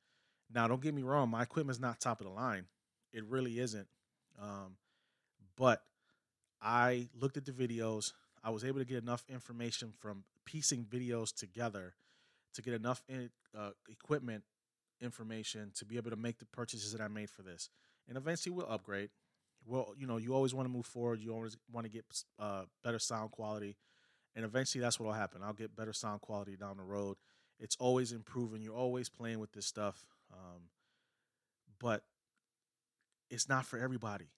now, 0.52 0.66
don't 0.66 0.80
get 0.80 0.94
me 0.94 1.02
wrong, 1.02 1.28
my 1.28 1.42
equipment's 1.42 1.80
not 1.80 2.00
top 2.00 2.20
of 2.20 2.26
the 2.26 2.32
line. 2.32 2.66
It 3.12 3.24
really 3.24 3.58
isn't. 3.58 3.86
Um, 4.40 4.76
but 5.56 5.82
I 6.62 7.08
looked 7.18 7.36
at 7.36 7.44
the 7.44 7.52
videos. 7.52 8.12
I 8.42 8.50
was 8.50 8.64
able 8.64 8.78
to 8.78 8.84
get 8.84 9.02
enough 9.02 9.24
information 9.28 9.92
from 9.98 10.24
piecing 10.44 10.84
videos 10.84 11.34
together 11.34 11.94
to 12.54 12.62
get 12.62 12.74
enough 12.74 13.02
in, 13.08 13.30
uh, 13.56 13.70
equipment 13.88 14.44
information 15.00 15.70
to 15.76 15.84
be 15.84 15.96
able 15.96 16.10
to 16.10 16.16
make 16.16 16.38
the 16.38 16.46
purchases 16.46 16.92
that 16.92 17.00
I 17.00 17.08
made 17.08 17.30
for 17.30 17.42
this. 17.42 17.70
And 18.08 18.16
eventually 18.16 18.54
we'll 18.54 18.70
upgrade. 18.70 19.10
Well, 19.66 19.94
you 19.98 20.06
know, 20.06 20.16
you 20.16 20.34
always 20.34 20.54
want 20.54 20.66
to 20.66 20.72
move 20.72 20.86
forward. 20.86 21.20
You 21.20 21.32
always 21.32 21.56
want 21.72 21.84
to 21.84 21.90
get 21.90 22.04
uh, 22.38 22.62
better 22.82 22.98
sound 22.98 23.30
quality. 23.30 23.76
And 24.34 24.44
eventually 24.44 24.80
that's 24.80 24.98
what 24.98 25.06
will 25.06 25.12
happen. 25.12 25.42
I'll 25.42 25.52
get 25.52 25.76
better 25.76 25.92
sound 25.92 26.20
quality 26.20 26.56
down 26.56 26.76
the 26.76 26.84
road. 26.84 27.16
It's 27.58 27.76
always 27.80 28.12
improving. 28.12 28.62
You're 28.62 28.76
always 28.76 29.08
playing 29.08 29.40
with 29.40 29.52
this 29.52 29.66
stuff. 29.66 30.06
Um, 30.32 30.62
but 31.80 32.02
it's 33.30 33.48
not 33.48 33.66
for 33.66 33.78
everybody. 33.78 34.28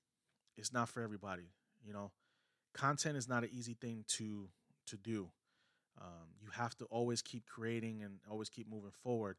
It's 0.57 0.73
not 0.73 0.89
for 0.89 1.03
everybody. 1.03 1.51
You 1.85 1.93
know, 1.93 2.13
content 2.75 3.17
is 3.17 3.29
not 3.29 3.45
an 3.45 3.51
easy 3.53 3.75
thing 3.75 4.05
to 4.09 4.49
to 4.87 4.97
do. 4.97 5.29
Um, 6.01 6.29
you 6.41 6.49
have 6.53 6.77
to 6.79 6.85
always 6.87 7.23
keep 7.23 7.47
creating 7.47 8.03
and 8.03 8.19
always 8.31 8.49
keep 8.49 8.69
moving 8.69 8.93
forward. 9.03 9.37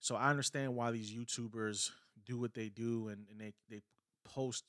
So 0.00 0.16
I 0.16 0.30
understand 0.30 0.74
why 0.76 0.90
these 0.90 1.12
YouTubers 1.12 1.90
do 2.24 2.38
what 2.38 2.54
they 2.54 2.68
do 2.68 3.08
and, 3.08 3.26
and 3.30 3.40
they, 3.40 3.52
they 3.68 3.82
post 4.24 4.64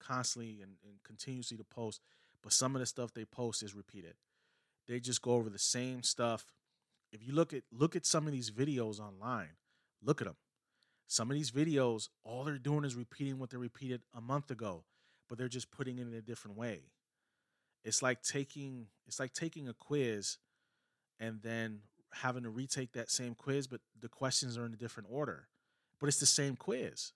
constantly 0.00 0.60
and, 0.62 0.72
and 0.84 1.02
continuously 1.04 1.56
to 1.56 1.64
post, 1.64 2.00
but 2.42 2.52
some 2.52 2.74
of 2.74 2.80
the 2.80 2.86
stuff 2.86 3.12
they 3.12 3.24
post 3.24 3.62
is 3.62 3.74
repeated. 3.74 4.14
They 4.88 5.00
just 5.00 5.22
go 5.22 5.32
over 5.32 5.50
the 5.50 5.58
same 5.58 6.02
stuff. 6.02 6.46
If 7.12 7.26
you 7.26 7.32
look 7.32 7.52
at 7.52 7.62
look 7.72 7.96
at 7.96 8.06
some 8.06 8.26
of 8.26 8.32
these 8.32 8.50
videos 8.50 9.00
online, 9.00 9.56
look 10.02 10.20
at 10.20 10.26
them. 10.26 10.36
Some 11.06 11.30
of 11.30 11.36
these 11.36 11.50
videos, 11.50 12.08
all 12.24 12.44
they're 12.44 12.58
doing 12.58 12.84
is 12.84 12.94
repeating 12.94 13.38
what 13.38 13.50
they 13.50 13.56
repeated 13.56 14.02
a 14.14 14.20
month 14.20 14.50
ago, 14.50 14.84
but 15.28 15.38
they're 15.38 15.48
just 15.48 15.70
putting 15.70 15.98
it 15.98 16.06
in 16.06 16.14
a 16.14 16.20
different 16.20 16.56
way. 16.56 16.82
It's 17.84 18.02
like 18.02 18.22
taking 18.22 18.86
it's 19.06 19.18
like 19.18 19.32
taking 19.32 19.68
a 19.68 19.74
quiz 19.74 20.38
and 21.18 21.40
then 21.42 21.80
having 22.12 22.42
to 22.42 22.50
retake 22.50 22.92
that 22.92 23.10
same 23.10 23.34
quiz, 23.34 23.66
but 23.66 23.80
the 24.00 24.08
questions 24.08 24.58
are 24.58 24.66
in 24.66 24.72
a 24.72 24.76
different 24.76 25.08
order. 25.10 25.48
But 26.00 26.08
it's 26.08 26.20
the 26.20 26.26
same 26.26 26.56
quiz. 26.56 27.12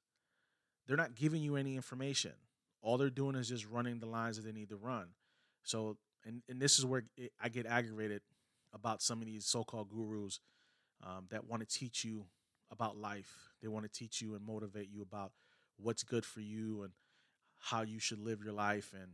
They're 0.87 0.97
not 0.97 1.15
giving 1.15 1.43
you 1.43 1.57
any 1.57 1.77
information. 1.77 2.33
All 2.83 2.99
they're 2.99 3.11
doing 3.11 3.35
is 3.35 3.49
just 3.49 3.67
running 3.67 3.99
the 3.99 4.07
lines 4.07 4.37
that 4.37 4.45
they 4.45 4.53
need 4.53 4.69
to 4.69 4.77
run. 4.77 5.09
So, 5.63 5.97
and, 6.27 6.43
and 6.49 6.61
this 6.61 6.79
is 6.79 6.85
where 6.85 7.05
it, 7.17 7.33
I 7.43 7.49
get 7.49 7.67
aggravated 7.67 8.21
about 8.73 9.03
some 9.03 9.21
of 9.21 9.27
these 9.27 9.47
so 9.47 9.65
called 9.65 9.89
gurus 9.89 10.41
um, 11.03 11.27
that 11.31 11.49
want 11.49 11.67
to 11.67 11.79
teach 11.79 12.05
you 12.05 12.27
about 12.71 12.97
life. 12.97 13.33
They 13.63 13.69
want 13.69 13.91
to 13.91 13.99
teach 13.99 14.21
you 14.21 14.35
and 14.35 14.45
motivate 14.45 14.91
you 14.91 15.01
about 15.03 15.33
what's 15.79 16.03
good 16.03 16.25
for 16.25 16.41
you 16.41 16.83
and 16.83 16.93
how 17.59 17.83
you 17.83 17.99
should 17.99 18.19
live 18.19 18.43
your 18.45 18.53
life 18.53 18.93
and 18.93 19.13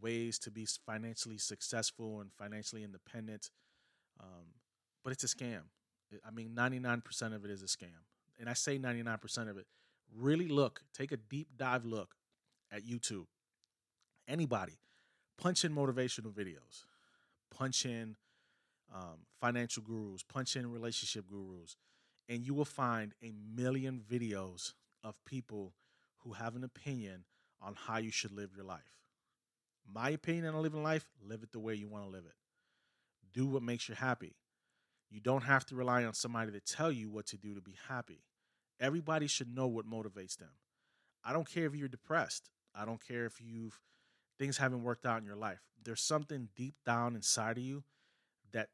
ways 0.00 0.38
to 0.40 0.50
be 0.50 0.66
financially 0.86 1.38
successful 1.38 2.20
and 2.20 2.32
financially 2.32 2.82
independent. 2.82 3.50
Um, 4.20 4.46
but 5.02 5.12
it's 5.12 5.24
a 5.24 5.28
scam. 5.28 5.62
I 6.26 6.30
mean, 6.30 6.50
99% 6.54 7.34
of 7.34 7.44
it 7.44 7.50
is 7.50 7.62
a 7.62 7.66
scam. 7.66 8.04
And 8.38 8.48
I 8.48 8.54
say 8.54 8.78
99% 8.78 9.48
of 9.48 9.56
it. 9.56 9.66
Really 10.14 10.48
look, 10.48 10.82
take 10.92 11.12
a 11.12 11.16
deep 11.16 11.48
dive 11.56 11.84
look 11.84 12.16
at 12.70 12.84
YouTube. 12.84 13.26
Anybody, 14.28 14.78
punch 15.38 15.64
in 15.64 15.74
motivational 15.74 16.32
videos, 16.32 16.84
punch 17.50 17.86
in 17.86 18.16
um, 18.94 19.26
financial 19.40 19.82
gurus, 19.82 20.22
punch 20.22 20.56
in 20.56 20.70
relationship 20.70 21.24
gurus, 21.30 21.76
and 22.28 22.46
you 22.46 22.54
will 22.54 22.64
find 22.64 23.14
a 23.22 23.32
million 23.54 24.02
videos 24.08 24.72
of 25.02 25.14
people 25.24 25.72
who 26.18 26.32
have 26.34 26.56
an 26.56 26.64
opinion 26.64 27.24
on 27.60 27.74
how 27.86 27.98
you 27.98 28.10
should 28.10 28.32
live 28.32 28.50
your 28.54 28.64
life. 28.64 28.98
My 29.92 30.10
opinion 30.10 30.46
on 30.46 30.62
living 30.62 30.82
life, 30.82 31.06
live 31.26 31.42
it 31.42 31.52
the 31.52 31.58
way 31.58 31.74
you 31.74 31.88
want 31.88 32.04
to 32.04 32.10
live 32.10 32.24
it. 32.24 32.34
Do 33.32 33.46
what 33.46 33.62
makes 33.62 33.88
you 33.88 33.94
happy. 33.94 34.36
You 35.12 35.20
don't 35.20 35.42
have 35.42 35.66
to 35.66 35.76
rely 35.76 36.04
on 36.04 36.14
somebody 36.14 36.52
to 36.52 36.60
tell 36.60 36.90
you 36.90 37.10
what 37.10 37.26
to 37.26 37.36
do 37.36 37.54
to 37.54 37.60
be 37.60 37.76
happy. 37.88 38.24
Everybody 38.80 39.26
should 39.26 39.54
know 39.54 39.66
what 39.66 39.86
motivates 39.86 40.38
them. 40.38 40.48
I 41.22 41.34
don't 41.34 41.48
care 41.48 41.66
if 41.66 41.74
you're 41.74 41.86
depressed. 41.86 42.50
I 42.74 42.86
don't 42.86 43.06
care 43.06 43.26
if 43.26 43.38
you've 43.38 43.78
things 44.38 44.56
haven't 44.56 44.82
worked 44.82 45.04
out 45.04 45.20
in 45.20 45.26
your 45.26 45.36
life. 45.36 45.60
There's 45.84 46.00
something 46.00 46.48
deep 46.56 46.76
down 46.86 47.14
inside 47.14 47.58
of 47.58 47.62
you 47.62 47.84
that 48.52 48.70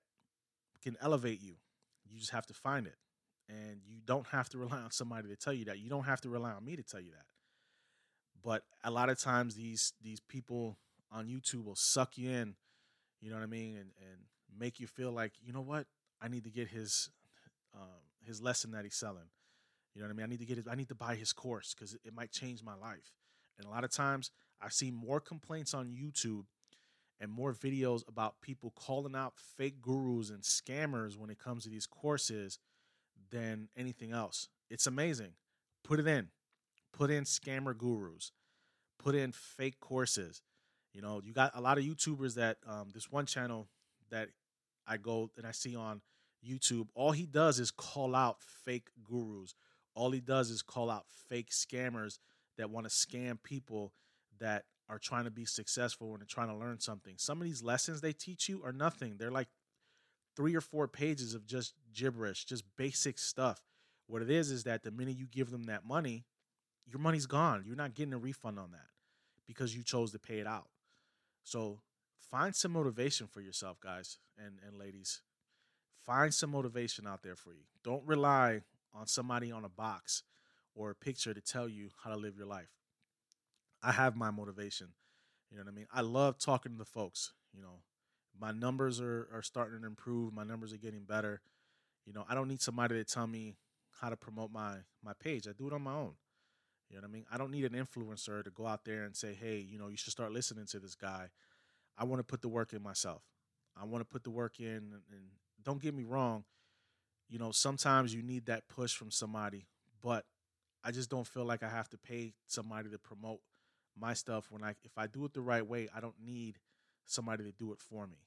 can 0.82 0.96
elevate 1.02 1.42
you. 1.42 1.54
You 2.08 2.20
just 2.20 2.30
have 2.30 2.46
to 2.46 2.54
find 2.54 2.86
it. 2.86 2.94
And 3.48 3.80
you 3.84 3.98
don't 4.04 4.28
have 4.28 4.48
to 4.50 4.58
rely 4.64 4.78
on 4.78 4.92
somebody 4.92 5.28
to 5.28 5.36
tell 5.36 5.52
you 5.52 5.64
that. 5.64 5.80
You 5.80 5.90
don't 5.90 6.04
have 6.04 6.20
to 6.20 6.28
rely 6.28 6.52
on 6.52 6.64
me 6.64 6.76
to 6.76 6.84
tell 6.84 7.00
you 7.00 7.10
that. 7.10 7.26
But 8.44 8.62
a 8.84 8.92
lot 8.92 9.08
of 9.08 9.18
times 9.18 9.56
these 9.56 9.92
these 10.00 10.20
people 10.20 10.78
on 11.10 11.26
YouTube 11.26 11.64
will 11.64 11.74
suck 11.74 12.16
you 12.16 12.30
in, 12.30 12.54
you 13.20 13.30
know 13.30 13.36
what 13.36 13.42
I 13.42 13.46
mean, 13.46 13.76
and 13.76 13.90
and 14.00 14.20
make 14.56 14.78
you 14.78 14.86
feel 14.86 15.10
like, 15.10 15.32
you 15.44 15.52
know 15.52 15.60
what, 15.60 15.86
I 16.20 16.28
need 16.28 16.44
to 16.44 16.50
get 16.50 16.68
his 16.68 17.10
um, 17.74 18.02
his 18.24 18.40
lesson 18.40 18.72
that 18.72 18.84
he's 18.84 18.94
selling. 18.94 19.30
You 19.94 20.02
know 20.02 20.08
what 20.08 20.14
I 20.14 20.16
mean? 20.16 20.24
I 20.24 20.28
need 20.28 20.40
to 20.40 20.46
get 20.46 20.58
his, 20.58 20.68
I 20.68 20.74
need 20.74 20.88
to 20.88 20.94
buy 20.94 21.14
his 21.14 21.32
course 21.32 21.74
because 21.74 21.94
it 21.94 22.14
might 22.14 22.30
change 22.30 22.62
my 22.62 22.74
life. 22.74 23.14
And 23.58 23.66
a 23.66 23.70
lot 23.70 23.84
of 23.84 23.90
times, 23.90 24.30
I 24.60 24.68
see 24.68 24.90
more 24.90 25.20
complaints 25.20 25.74
on 25.74 25.88
YouTube 25.88 26.44
and 27.20 27.30
more 27.30 27.52
videos 27.52 28.06
about 28.08 28.40
people 28.40 28.72
calling 28.76 29.16
out 29.16 29.34
fake 29.56 29.80
gurus 29.80 30.30
and 30.30 30.42
scammers 30.42 31.16
when 31.16 31.30
it 31.30 31.38
comes 31.38 31.64
to 31.64 31.70
these 31.70 31.86
courses 31.86 32.58
than 33.30 33.68
anything 33.76 34.12
else. 34.12 34.48
It's 34.70 34.86
amazing. 34.86 35.32
Put 35.82 35.98
it 35.98 36.06
in. 36.06 36.28
Put 36.92 37.10
in 37.10 37.24
scammer 37.24 37.76
gurus. 37.76 38.32
Put 38.98 39.14
in 39.14 39.32
fake 39.32 39.80
courses. 39.80 40.42
You 40.92 41.02
know, 41.02 41.20
you 41.24 41.32
got 41.32 41.52
a 41.54 41.60
lot 41.60 41.78
of 41.78 41.84
YouTubers 41.84 42.34
that 42.36 42.58
um, 42.66 42.90
this 42.94 43.10
one 43.10 43.26
channel 43.26 43.68
that 44.10 44.28
I 44.88 44.96
go 44.96 45.30
and 45.36 45.46
I 45.46 45.52
see 45.52 45.76
on 45.76 46.00
YouTube, 46.46 46.88
all 46.94 47.12
he 47.12 47.26
does 47.26 47.58
is 47.58 47.70
call 47.70 48.14
out 48.14 48.38
fake 48.40 48.88
gurus 49.04 49.54
all 49.98 50.12
he 50.12 50.20
does 50.20 50.50
is 50.50 50.62
call 50.62 50.90
out 50.90 51.06
fake 51.28 51.50
scammers 51.50 52.18
that 52.56 52.70
want 52.70 52.88
to 52.88 52.90
scam 52.90 53.42
people 53.42 53.92
that 54.38 54.64
are 54.88 55.00
trying 55.00 55.24
to 55.24 55.30
be 55.30 55.44
successful 55.44 56.14
and 56.14 56.22
are 56.22 56.26
trying 56.26 56.48
to 56.48 56.54
learn 56.54 56.78
something. 56.78 57.14
Some 57.18 57.40
of 57.40 57.44
these 57.44 57.64
lessons 57.64 58.00
they 58.00 58.12
teach 58.12 58.48
you 58.48 58.62
are 58.64 58.72
nothing. 58.72 59.16
They're 59.18 59.32
like 59.32 59.48
three 60.36 60.54
or 60.54 60.60
four 60.60 60.86
pages 60.86 61.34
of 61.34 61.46
just 61.46 61.74
gibberish, 61.92 62.44
just 62.44 62.62
basic 62.76 63.18
stuff. 63.18 63.60
What 64.06 64.22
it 64.22 64.30
is 64.30 64.52
is 64.52 64.64
that 64.64 64.84
the 64.84 64.92
minute 64.92 65.16
you 65.16 65.26
give 65.26 65.50
them 65.50 65.64
that 65.64 65.84
money, 65.84 66.24
your 66.86 67.00
money's 67.00 67.26
gone. 67.26 67.64
You're 67.66 67.74
not 67.74 67.96
getting 67.96 68.14
a 68.14 68.18
refund 68.18 68.60
on 68.60 68.70
that 68.70 68.86
because 69.48 69.76
you 69.76 69.82
chose 69.82 70.12
to 70.12 70.20
pay 70.20 70.38
it 70.38 70.46
out. 70.46 70.68
So 71.42 71.80
find 72.30 72.54
some 72.54 72.72
motivation 72.72 73.26
for 73.26 73.40
yourself, 73.40 73.80
guys 73.80 74.18
and, 74.38 74.58
and 74.66 74.78
ladies. 74.78 75.22
Find 76.04 76.32
some 76.32 76.50
motivation 76.50 77.06
out 77.06 77.22
there 77.22 77.36
for 77.36 77.50
you. 77.50 77.64
Don't 77.84 78.06
rely 78.06 78.62
on 78.94 79.06
somebody 79.06 79.52
on 79.52 79.64
a 79.64 79.68
box 79.68 80.22
or 80.74 80.90
a 80.90 80.94
picture 80.94 81.34
to 81.34 81.40
tell 81.40 81.68
you 81.68 81.90
how 82.02 82.10
to 82.10 82.16
live 82.16 82.36
your 82.36 82.46
life. 82.46 82.70
I 83.82 83.92
have 83.92 84.16
my 84.16 84.30
motivation. 84.30 84.88
You 85.50 85.58
know 85.58 85.64
what 85.64 85.72
I 85.72 85.74
mean? 85.74 85.86
I 85.92 86.00
love 86.00 86.38
talking 86.38 86.72
to 86.72 86.78
the 86.78 86.84
folks. 86.84 87.32
You 87.54 87.62
know, 87.62 87.80
my 88.40 88.52
numbers 88.52 89.00
are, 89.00 89.28
are 89.32 89.42
starting 89.42 89.80
to 89.80 89.86
improve. 89.86 90.32
My 90.32 90.44
numbers 90.44 90.72
are 90.72 90.78
getting 90.78 91.04
better. 91.04 91.40
You 92.06 92.12
know, 92.12 92.24
I 92.28 92.34
don't 92.34 92.48
need 92.48 92.60
somebody 92.60 92.94
to 92.94 93.04
tell 93.04 93.26
me 93.26 93.56
how 94.00 94.08
to 94.08 94.16
promote 94.16 94.52
my 94.52 94.76
my 95.04 95.12
page. 95.12 95.46
I 95.48 95.52
do 95.52 95.66
it 95.66 95.72
on 95.72 95.82
my 95.82 95.94
own. 95.94 96.14
You 96.88 96.96
know 96.96 97.02
what 97.02 97.08
I 97.08 97.12
mean? 97.12 97.26
I 97.30 97.36
don't 97.36 97.50
need 97.50 97.64
an 97.64 97.72
influencer 97.72 98.42
to 98.42 98.50
go 98.50 98.66
out 98.66 98.84
there 98.84 99.04
and 99.04 99.14
say, 99.14 99.34
"Hey, 99.34 99.58
you 99.58 99.78
know, 99.78 99.88
you 99.88 99.96
should 99.96 100.12
start 100.12 100.32
listening 100.32 100.66
to 100.66 100.78
this 100.78 100.94
guy." 100.94 101.28
I 101.98 102.04
want 102.04 102.20
to 102.20 102.24
put 102.24 102.40
the 102.40 102.48
work 102.48 102.72
in 102.72 102.82
myself. 102.82 103.22
I 103.76 103.84
want 103.84 104.00
to 104.02 104.06
put 104.06 104.24
the 104.24 104.30
work 104.30 104.60
in, 104.60 104.66
and, 104.66 105.28
don't 105.64 105.82
get 105.82 105.92
me 105.92 106.04
wrong 106.04 106.44
you 107.28 107.38
know, 107.38 107.52
sometimes 107.52 108.14
you 108.14 108.22
need 108.22 108.46
that 108.46 108.68
push 108.68 108.94
from 108.94 109.10
somebody, 109.10 109.66
but 110.02 110.24
I 110.82 110.90
just 110.90 111.10
don't 111.10 111.26
feel 111.26 111.44
like 111.44 111.62
I 111.62 111.68
have 111.68 111.88
to 111.90 111.98
pay 111.98 112.32
somebody 112.46 112.88
to 112.90 112.98
promote 112.98 113.40
my 113.98 114.14
stuff 114.14 114.46
when 114.50 114.62
I 114.62 114.70
if 114.84 114.96
I 114.96 115.06
do 115.06 115.24
it 115.24 115.34
the 115.34 115.40
right 115.40 115.66
way, 115.66 115.88
I 115.94 116.00
don't 116.00 116.14
need 116.24 116.58
somebody 117.04 117.44
to 117.44 117.52
do 117.52 117.72
it 117.72 117.80
for 117.80 118.06
me. 118.06 118.18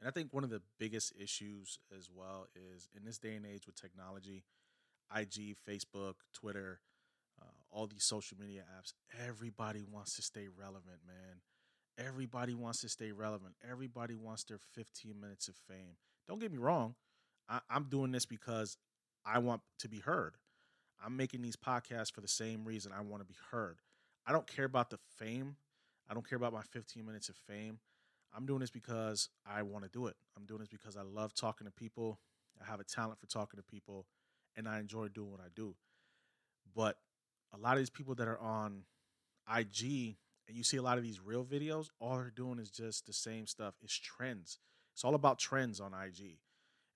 And 0.00 0.08
I 0.08 0.10
think 0.12 0.32
one 0.32 0.44
of 0.44 0.50
the 0.50 0.62
biggest 0.78 1.14
issues 1.18 1.78
as 1.96 2.08
well 2.14 2.46
is 2.54 2.88
in 2.96 3.04
this 3.04 3.18
day 3.18 3.34
and 3.34 3.46
age 3.46 3.66
with 3.66 3.80
technology, 3.80 4.44
IG, 5.14 5.56
Facebook, 5.66 6.14
Twitter, 6.34 6.80
uh, 7.40 7.46
all 7.70 7.86
these 7.86 8.04
social 8.04 8.36
media 8.38 8.62
apps, 8.78 8.92
everybody 9.26 9.84
wants 9.90 10.14
to 10.16 10.22
stay 10.22 10.48
relevant, 10.48 11.00
man. 11.06 11.40
Everybody 11.98 12.54
wants 12.54 12.80
to 12.82 12.88
stay 12.88 13.12
relevant. 13.12 13.54
Everybody 13.68 14.14
wants 14.14 14.44
their 14.44 14.58
15 14.74 15.18
minutes 15.20 15.48
of 15.48 15.54
fame. 15.68 15.96
Don't 16.28 16.38
get 16.38 16.52
me 16.52 16.58
wrong. 16.58 16.94
I, 17.48 17.60
I'm 17.70 17.84
doing 17.84 18.12
this 18.12 18.26
because 18.26 18.76
I 19.24 19.38
want 19.38 19.62
to 19.78 19.88
be 19.88 20.00
heard. 20.00 20.34
I'm 21.04 21.16
making 21.16 21.42
these 21.42 21.56
podcasts 21.56 22.12
for 22.12 22.20
the 22.20 22.28
same 22.28 22.64
reason 22.64 22.92
I 22.92 23.00
want 23.02 23.22
to 23.22 23.26
be 23.26 23.36
heard. 23.50 23.78
I 24.26 24.32
don't 24.32 24.46
care 24.46 24.64
about 24.64 24.90
the 24.90 24.98
fame. 25.16 25.56
I 26.08 26.14
don't 26.14 26.28
care 26.28 26.36
about 26.36 26.52
my 26.52 26.62
15 26.62 27.04
minutes 27.04 27.28
of 27.28 27.36
fame. 27.36 27.78
I'm 28.36 28.46
doing 28.46 28.60
this 28.60 28.70
because 28.70 29.28
I 29.46 29.62
want 29.62 29.84
to 29.84 29.90
do 29.90 30.06
it. 30.06 30.16
I'm 30.36 30.44
doing 30.44 30.60
this 30.60 30.68
because 30.68 30.96
I 30.96 31.02
love 31.02 31.34
talking 31.34 31.66
to 31.66 31.72
people. 31.72 32.20
I 32.60 32.70
have 32.70 32.80
a 32.80 32.84
talent 32.84 33.18
for 33.18 33.26
talking 33.26 33.58
to 33.58 33.62
people 33.62 34.06
and 34.56 34.68
I 34.68 34.78
enjoy 34.80 35.08
doing 35.08 35.30
what 35.30 35.40
I 35.40 35.48
do. 35.54 35.74
But 36.74 36.98
a 37.54 37.58
lot 37.58 37.72
of 37.74 37.78
these 37.78 37.90
people 37.90 38.14
that 38.16 38.28
are 38.28 38.38
on 38.38 38.82
IG 39.54 40.16
and 40.48 40.56
you 40.56 40.62
see 40.62 40.76
a 40.76 40.82
lot 40.82 40.98
of 40.98 41.04
these 41.04 41.20
real 41.20 41.44
videos, 41.44 41.88
all 41.98 42.16
they're 42.16 42.30
doing 42.30 42.58
is 42.58 42.70
just 42.70 43.06
the 43.06 43.12
same 43.12 43.46
stuff. 43.46 43.74
It's 43.82 43.94
trends. 43.94 44.58
It's 44.92 45.04
all 45.04 45.14
about 45.14 45.38
trends 45.38 45.80
on 45.80 45.92
IG. 45.92 46.38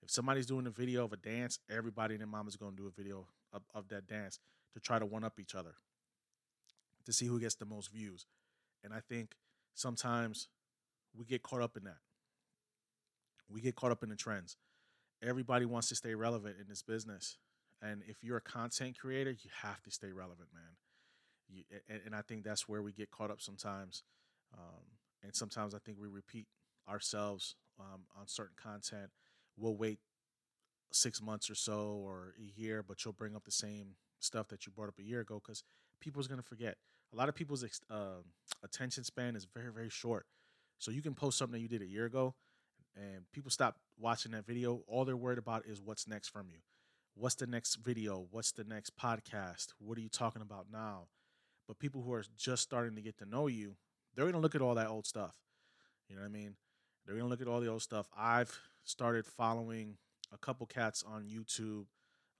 If 0.01 0.09
somebody's 0.09 0.45
doing 0.45 0.65
a 0.67 0.71
video 0.71 1.05
of 1.05 1.13
a 1.13 1.17
dance, 1.17 1.59
everybody 1.69 2.15
and 2.15 2.21
their 2.21 2.55
going 2.57 2.71
to 2.71 2.77
do 2.77 2.87
a 2.87 2.91
video 2.91 3.27
of, 3.53 3.61
of 3.75 3.87
that 3.89 4.07
dance 4.07 4.39
to 4.73 4.79
try 4.79 4.97
to 4.97 5.05
one 5.05 5.23
up 5.23 5.39
each 5.39 5.53
other 5.53 5.75
to 7.05 7.13
see 7.13 7.25
who 7.25 7.39
gets 7.39 7.55
the 7.55 7.65
most 7.65 7.91
views. 7.91 8.25
And 8.83 8.93
I 8.93 8.99
think 8.99 9.35
sometimes 9.73 10.49
we 11.15 11.25
get 11.25 11.43
caught 11.43 11.61
up 11.61 11.77
in 11.77 11.83
that. 11.83 11.99
We 13.49 13.61
get 13.61 13.75
caught 13.75 13.91
up 13.91 14.03
in 14.03 14.09
the 14.09 14.15
trends. 14.15 14.57
Everybody 15.21 15.65
wants 15.65 15.89
to 15.89 15.95
stay 15.95 16.15
relevant 16.15 16.55
in 16.59 16.67
this 16.67 16.81
business. 16.81 17.37
And 17.81 18.01
if 18.07 18.23
you're 18.23 18.37
a 18.37 18.41
content 18.41 18.97
creator, 18.99 19.31
you 19.31 19.49
have 19.61 19.81
to 19.83 19.91
stay 19.91 20.11
relevant, 20.11 20.49
man. 20.53 20.63
You, 21.51 21.63
and, 21.89 22.01
and, 22.05 22.15
I 22.15 22.21
think 22.21 22.43
that's 22.43 22.67
where 22.67 22.81
we 22.81 22.91
get 22.93 23.11
caught 23.11 23.29
up 23.29 23.41
sometimes. 23.41 24.03
Um, 24.57 24.83
and 25.23 25.35
sometimes 25.35 25.75
I 25.75 25.79
think 25.79 25.97
we 25.99 26.07
repeat 26.07 26.47
ourselves 26.89 27.55
um, 27.79 28.01
on 28.19 28.27
certain 28.27 28.55
content 28.61 29.11
we'll 29.57 29.75
wait 29.75 29.99
six 30.91 31.21
months 31.21 31.49
or 31.49 31.55
so 31.55 32.01
or 32.03 32.33
a 32.37 32.59
year, 32.59 32.83
but 32.83 33.03
you'll 33.03 33.13
bring 33.13 33.35
up 33.35 33.45
the 33.45 33.51
same 33.51 33.95
stuff 34.19 34.47
that 34.49 34.65
you 34.65 34.71
brought 34.71 34.89
up 34.89 34.99
a 34.99 35.03
year 35.03 35.21
ago 35.21 35.41
because 35.43 35.63
people's 35.99 36.27
gonna 36.27 36.41
forget. 36.41 36.77
A 37.13 37.17
lot 37.17 37.29
of 37.29 37.35
people's 37.35 37.63
uh, 37.89 38.21
attention 38.63 39.03
span 39.03 39.35
is 39.35 39.45
very 39.45 39.71
very 39.71 39.89
short, 39.89 40.25
so 40.79 40.91
you 40.91 41.01
can 41.01 41.13
post 41.13 41.37
something 41.37 41.53
that 41.53 41.61
you 41.61 41.67
did 41.67 41.81
a 41.81 41.89
year 41.89 42.05
ago, 42.05 42.35
and 42.95 43.23
people 43.31 43.51
stop 43.51 43.77
watching 43.97 44.31
that 44.33 44.45
video. 44.45 44.81
All 44.87 45.05
they're 45.05 45.17
worried 45.17 45.37
about 45.37 45.65
is 45.65 45.81
what's 45.81 46.07
next 46.07 46.29
from 46.29 46.47
you. 46.49 46.59
What's 47.15 47.35
the 47.35 47.47
next 47.47 47.75
video? 47.75 48.27
What's 48.31 48.51
the 48.51 48.63
next 48.63 48.97
podcast? 48.97 49.73
What 49.79 49.97
are 49.97 50.01
you 50.01 50.09
talking 50.09 50.41
about 50.41 50.67
now? 50.71 51.07
But 51.71 51.79
people 51.79 52.01
who 52.01 52.11
are 52.11 52.25
just 52.35 52.63
starting 52.63 52.95
to 52.95 53.01
get 53.01 53.17
to 53.19 53.25
know 53.25 53.47
you, 53.47 53.77
they're 54.13 54.25
gonna 54.25 54.41
look 54.41 54.55
at 54.55 54.61
all 54.61 54.75
that 54.75 54.89
old 54.89 55.07
stuff. 55.07 55.37
You 56.09 56.17
know 56.17 56.21
what 56.21 56.27
I 56.27 56.31
mean? 56.31 56.57
They're 57.05 57.15
gonna 57.15 57.29
look 57.29 57.39
at 57.39 57.47
all 57.47 57.61
the 57.61 57.69
old 57.69 57.81
stuff. 57.81 58.09
I've 58.13 58.59
started 58.83 59.25
following 59.25 59.95
a 60.33 60.37
couple 60.37 60.65
cats 60.65 61.01
on 61.07 61.23
YouTube. 61.23 61.85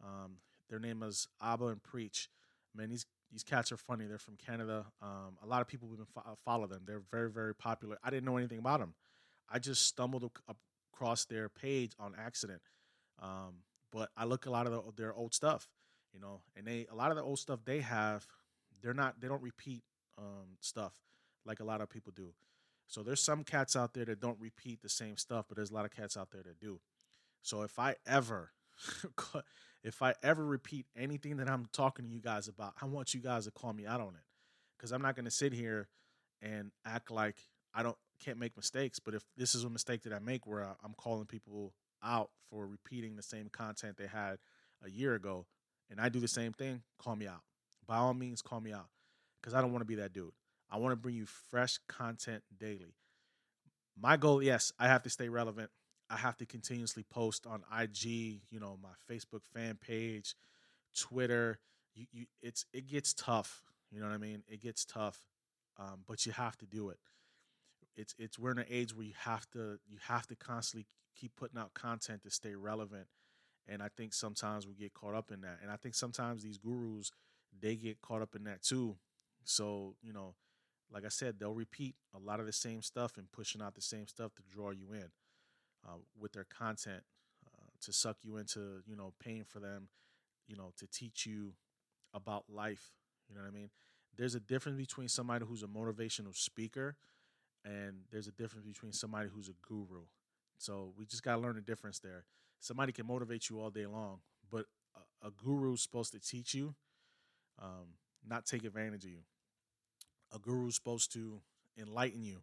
Um, 0.03 0.39
their 0.69 0.79
name 0.79 1.01
is 1.01 1.29
Aba 1.39 1.67
and 1.67 1.81
Preach. 1.81 2.27
Man, 2.75 2.89
these 2.89 3.05
these 3.31 3.41
cats 3.41 3.71
are 3.71 3.77
funny. 3.77 4.03
They're 4.05 4.17
from 4.17 4.35
Canada. 4.35 4.87
Um, 5.01 5.37
a 5.41 5.47
lot 5.47 5.61
of 5.61 5.67
people 5.69 5.87
have 5.87 5.97
been 5.97 6.07
fo- 6.07 6.37
follow 6.43 6.67
them. 6.67 6.81
They're 6.85 7.03
very 7.09 7.31
very 7.31 7.55
popular. 7.55 7.97
I 8.03 8.09
didn't 8.09 8.25
know 8.25 8.35
anything 8.35 8.59
about 8.59 8.81
them. 8.81 8.95
I 9.49 9.59
just 9.59 9.87
stumbled 9.87 10.29
across 10.93 11.23
their 11.23 11.47
page 11.47 11.93
on 11.97 12.15
accident. 12.17 12.61
Um, 13.21 13.63
but 13.93 14.09
I 14.17 14.25
look 14.25 14.45
a 14.45 14.51
lot 14.51 14.67
of 14.67 14.73
the, 14.73 14.81
their 15.01 15.13
old 15.13 15.33
stuff, 15.33 15.69
you 16.13 16.19
know. 16.19 16.41
And 16.57 16.67
they 16.67 16.85
a 16.91 16.95
lot 16.95 17.11
of 17.11 17.15
the 17.15 17.23
old 17.23 17.39
stuff 17.39 17.61
they 17.63 17.79
have, 17.79 18.27
they're 18.81 18.93
not 18.93 19.19
they 19.19 19.27
don't 19.27 19.41
repeat 19.41 19.83
um, 20.17 20.57
stuff 20.59 20.93
like 21.45 21.59
a 21.59 21.63
lot 21.63 21.81
of 21.81 21.89
people 21.89 22.13
do. 22.15 22.33
So 22.87 23.03
there's 23.03 23.23
some 23.23 23.43
cats 23.43 23.75
out 23.75 23.93
there 23.93 24.05
that 24.05 24.19
don't 24.19 24.39
repeat 24.39 24.81
the 24.81 24.89
same 24.89 25.17
stuff, 25.17 25.45
but 25.47 25.55
there's 25.55 25.71
a 25.71 25.73
lot 25.73 25.85
of 25.85 25.91
cats 25.91 26.17
out 26.17 26.29
there 26.31 26.43
that 26.43 26.59
do. 26.59 26.79
So 27.41 27.61
if 27.63 27.79
I 27.79 27.95
ever 28.05 28.51
if 29.83 30.01
I 30.01 30.13
ever 30.21 30.45
repeat 30.45 30.85
anything 30.95 31.37
that 31.37 31.49
I'm 31.49 31.67
talking 31.71 32.05
to 32.05 32.11
you 32.11 32.21
guys 32.21 32.47
about, 32.47 32.73
I 32.81 32.85
want 32.85 33.13
you 33.13 33.21
guys 33.21 33.45
to 33.45 33.51
call 33.51 33.73
me 33.73 33.85
out 33.85 34.01
on 34.01 34.09
it. 34.09 34.25
Cuz 34.77 34.91
I'm 34.91 35.01
not 35.01 35.15
going 35.15 35.25
to 35.25 35.31
sit 35.31 35.53
here 35.53 35.87
and 36.41 36.71
act 36.85 37.11
like 37.11 37.37
I 37.73 37.83
don't 37.83 37.97
can't 38.19 38.37
make 38.37 38.55
mistakes, 38.55 38.99
but 38.99 39.15
if 39.15 39.23
this 39.35 39.55
is 39.55 39.63
a 39.63 39.69
mistake 39.69 40.03
that 40.03 40.13
I 40.13 40.19
make 40.19 40.45
where 40.45 40.75
I'm 40.83 40.93
calling 40.95 41.25
people 41.25 41.73
out 42.03 42.29
for 42.49 42.67
repeating 42.67 43.15
the 43.15 43.23
same 43.23 43.49
content 43.49 43.97
they 43.97 44.07
had 44.07 44.37
a 44.83 44.89
year 44.89 45.15
ago 45.15 45.45
and 45.89 45.99
I 45.99 46.09
do 46.09 46.19
the 46.19 46.27
same 46.27 46.53
thing, 46.53 46.83
call 46.99 47.15
me 47.15 47.27
out. 47.27 47.41
By 47.91 47.97
all 47.97 48.13
means, 48.13 48.41
call 48.41 48.61
me 48.61 48.71
out 48.71 48.87
because 49.41 49.53
I 49.53 49.59
don't 49.59 49.73
want 49.73 49.81
to 49.81 49.85
be 49.85 49.95
that 49.95 50.13
dude. 50.13 50.31
I 50.71 50.77
want 50.77 50.93
to 50.93 50.95
bring 50.95 51.13
you 51.13 51.25
fresh 51.25 51.77
content 51.89 52.41
daily. 52.57 52.95
My 54.01 54.15
goal, 54.15 54.41
yes, 54.41 54.71
I 54.79 54.87
have 54.87 55.03
to 55.03 55.09
stay 55.09 55.27
relevant. 55.27 55.69
I 56.09 56.15
have 56.15 56.37
to 56.37 56.45
continuously 56.45 57.03
post 57.03 57.45
on 57.45 57.63
IG, 57.77 58.05
you 58.49 58.61
know, 58.61 58.79
my 58.81 59.13
Facebook 59.13 59.41
fan 59.53 59.77
page, 59.85 60.35
Twitter. 60.97 61.59
You, 61.93 62.05
you, 62.13 62.25
it's 62.41 62.65
it 62.71 62.87
gets 62.87 63.13
tough. 63.13 63.61
You 63.91 63.99
know 63.99 64.07
what 64.07 64.15
I 64.15 64.19
mean? 64.19 64.43
It 64.47 64.61
gets 64.61 64.85
tough, 64.85 65.19
um, 65.77 66.05
but 66.07 66.25
you 66.25 66.31
have 66.31 66.57
to 66.59 66.65
do 66.65 66.91
it. 66.91 66.97
It's 67.97 68.15
it's 68.17 68.39
we're 68.39 68.51
in 68.51 68.59
an 68.59 68.67
age 68.69 68.95
where 68.95 69.05
you 69.05 69.15
have 69.17 69.45
to 69.51 69.79
you 69.85 69.97
have 70.07 70.27
to 70.27 70.37
constantly 70.37 70.87
keep 71.19 71.35
putting 71.35 71.59
out 71.59 71.73
content 71.73 72.23
to 72.23 72.31
stay 72.31 72.55
relevant. 72.55 73.07
And 73.67 73.83
I 73.83 73.89
think 73.89 74.13
sometimes 74.13 74.65
we 74.65 74.75
get 74.75 74.93
caught 74.93 75.13
up 75.13 75.29
in 75.29 75.41
that. 75.41 75.59
And 75.61 75.69
I 75.69 75.75
think 75.75 75.93
sometimes 75.93 76.41
these 76.41 76.57
gurus 76.57 77.11
they 77.59 77.75
get 77.75 78.01
caught 78.01 78.21
up 78.21 78.35
in 78.35 78.43
that 78.45 78.61
too. 78.61 78.95
So 79.43 79.95
you 80.01 80.13
know, 80.13 80.35
like 80.91 81.05
I 81.05 81.09
said, 81.09 81.39
they'll 81.39 81.53
repeat 81.53 81.95
a 82.15 82.19
lot 82.19 82.39
of 82.39 82.45
the 82.45 82.53
same 82.53 82.81
stuff 82.81 83.17
and 83.17 83.31
pushing 83.31 83.61
out 83.61 83.75
the 83.75 83.81
same 83.81 84.07
stuff 84.07 84.33
to 84.35 84.43
draw 84.49 84.71
you 84.71 84.93
in 84.93 85.09
uh, 85.87 85.97
with 86.19 86.33
their 86.33 86.45
content 86.45 87.03
uh, 87.47 87.67
to 87.81 87.93
suck 87.93 88.17
you 88.23 88.37
into, 88.37 88.81
you 88.85 88.95
know, 88.95 89.13
paying 89.19 89.43
for 89.43 89.59
them, 89.59 89.87
you 90.47 90.55
know, 90.55 90.71
to 90.77 90.87
teach 90.87 91.25
you 91.25 91.53
about 92.13 92.45
life. 92.49 92.91
You 93.29 93.35
know 93.35 93.41
what 93.41 93.47
I 93.47 93.51
mean? 93.51 93.69
There's 94.17 94.35
a 94.35 94.39
difference 94.39 94.77
between 94.77 95.07
somebody 95.07 95.45
who's 95.45 95.63
a 95.63 95.67
motivational 95.67 96.35
speaker 96.35 96.97
and 97.63 98.01
there's 98.11 98.27
a 98.27 98.31
difference 98.31 98.65
between 98.65 98.91
somebody 98.91 99.29
who's 99.33 99.47
a 99.47 99.53
guru. 99.67 100.01
So 100.57 100.93
we 100.97 101.05
just 101.05 101.23
got 101.23 101.35
to 101.35 101.41
learn 101.41 101.55
the 101.55 101.61
difference 101.61 101.99
there. 101.99 102.25
Somebody 102.59 102.91
can 102.91 103.07
motivate 103.07 103.49
you 103.49 103.59
all 103.59 103.69
day 103.69 103.85
long, 103.85 104.19
but 104.51 104.65
a, 105.23 105.27
a 105.27 105.31
guru 105.31 105.73
is 105.73 105.81
supposed 105.81 106.11
to 106.11 106.19
teach 106.19 106.53
you, 106.53 106.75
um, 107.61 107.95
not 108.27 108.45
take 108.45 108.63
advantage 108.63 109.05
of 109.05 109.11
you 109.11 109.23
a 110.33 110.39
guru 110.39 110.67
is 110.67 110.75
supposed 110.75 111.11
to 111.13 111.41
enlighten 111.77 112.23
you, 112.23 112.41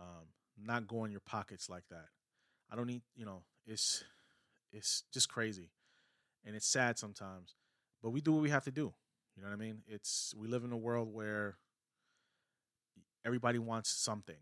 um, 0.00 0.26
not 0.62 0.86
go 0.86 1.04
in 1.04 1.10
your 1.10 1.20
pockets 1.20 1.68
like 1.68 1.84
that. 1.90 2.06
I 2.70 2.76
don't 2.76 2.86
need, 2.86 3.02
you 3.16 3.24
know, 3.24 3.42
it's 3.66 4.04
it's 4.72 5.04
just 5.12 5.28
crazy, 5.28 5.70
and 6.44 6.54
it's 6.54 6.66
sad 6.66 6.98
sometimes. 6.98 7.54
But 8.02 8.10
we 8.10 8.20
do 8.20 8.32
what 8.32 8.42
we 8.42 8.50
have 8.50 8.64
to 8.64 8.70
do. 8.70 8.92
You 9.36 9.42
know 9.42 9.48
what 9.48 9.54
I 9.54 9.58
mean? 9.58 9.82
It's 9.86 10.34
we 10.36 10.48
live 10.48 10.64
in 10.64 10.72
a 10.72 10.76
world 10.76 11.12
where 11.12 11.56
everybody 13.24 13.58
wants 13.58 13.90
something. 13.90 14.38